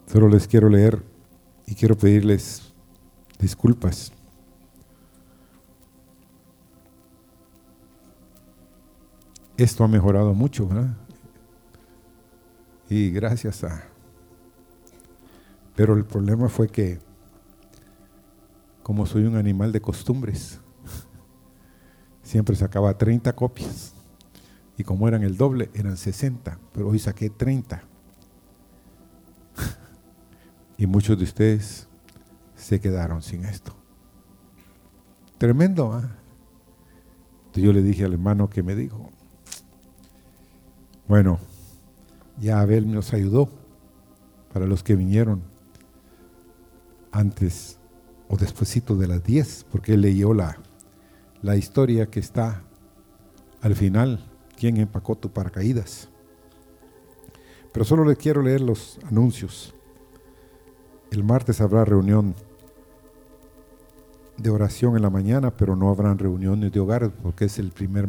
Solo 0.07 0.29
les 0.29 0.47
quiero 0.47 0.69
leer 0.69 1.03
y 1.67 1.75
quiero 1.75 1.97
pedirles 1.97 2.73
disculpas. 3.41 4.13
Esto 9.57 9.85
ha 9.85 9.89
mejorado 9.89 10.35
mucho, 10.35 10.69
¿verdad? 10.69 10.97
Y 12.89 13.11
gracias 13.11 13.65
a... 13.65 13.96
Pero 15.77 15.95
el 15.95 16.07
problema 16.07 16.49
fue 16.49 16.69
que, 16.69 16.99
como 18.83 19.05
soy 19.05 19.25
un 19.25 19.37
animal 19.37 19.73
de 19.73 19.83
costumbres, 19.83 20.59
siempre 22.23 22.57
sacaba 22.57 22.97
30 22.97 23.35
copias. 23.35 23.93
Y 24.79 24.85
como 24.85 25.07
eran 25.07 25.23
el 25.23 25.37
doble, 25.37 25.71
eran 25.75 25.99
60. 25.99 26.59
Pero 26.73 26.89
hoy 26.89 26.99
saqué 26.99 27.29
30. 27.29 27.83
y 30.79 30.87
muchos 30.87 31.19
de 31.19 31.25
ustedes 31.25 31.87
se 32.55 32.81
quedaron 32.81 33.23
sin 33.23 33.45
esto. 33.45 33.77
Tremendo, 35.37 35.93
¿ah? 35.93 36.11
Entonces 37.39 37.65
yo 37.65 37.73
le 37.75 37.83
dije 37.83 38.05
al 38.05 38.15
hermano 38.15 38.49
que 38.49 38.63
me 38.63 38.75
dijo, 38.75 39.11
bueno, 41.07 41.39
ya 42.39 42.61
Abel 42.61 42.91
nos 42.91 43.13
ayudó 43.13 43.51
para 44.53 44.67
los 44.67 44.83
que 44.83 44.97
vinieron 44.97 45.56
antes 47.17 47.79
o 48.29 48.37
despuesito 48.37 48.95
de 48.95 49.07
las 49.07 49.25
10, 49.25 49.67
porque 49.71 49.95
él 49.95 50.03
leyó 50.03 50.35
la, 50.35 50.59
la 51.43 51.57
historia 51.57 52.07
que 52.07 52.21
está 52.21 52.63
al 53.63 53.75
final, 53.75 54.21
quién 54.57 54.77
empacó 54.77 55.17
tu 55.17 55.31
paracaídas. 55.31 56.11
Pero 57.73 57.85
solo 57.85 58.05
le 58.05 58.17
quiero 58.17 58.43
leer 58.43 58.61
los 58.61 58.99
anuncios. 59.09 59.75
El 61.11 61.25
martes 61.25 61.61
habrá 61.61 61.85
reunión 61.85 62.35
de 64.37 64.51
oración 64.51 64.97
en 64.97 65.03
la 65.03 65.11
mañana, 65.11 65.57
pero 65.57 65.75
no 65.75 65.89
habrán 65.89 66.19
reuniones 66.19 66.71
de 66.71 66.81
hogares 66.81 67.11
porque 67.23 67.47
es 67.47 67.59
el 67.59 67.71
primer 67.71 68.05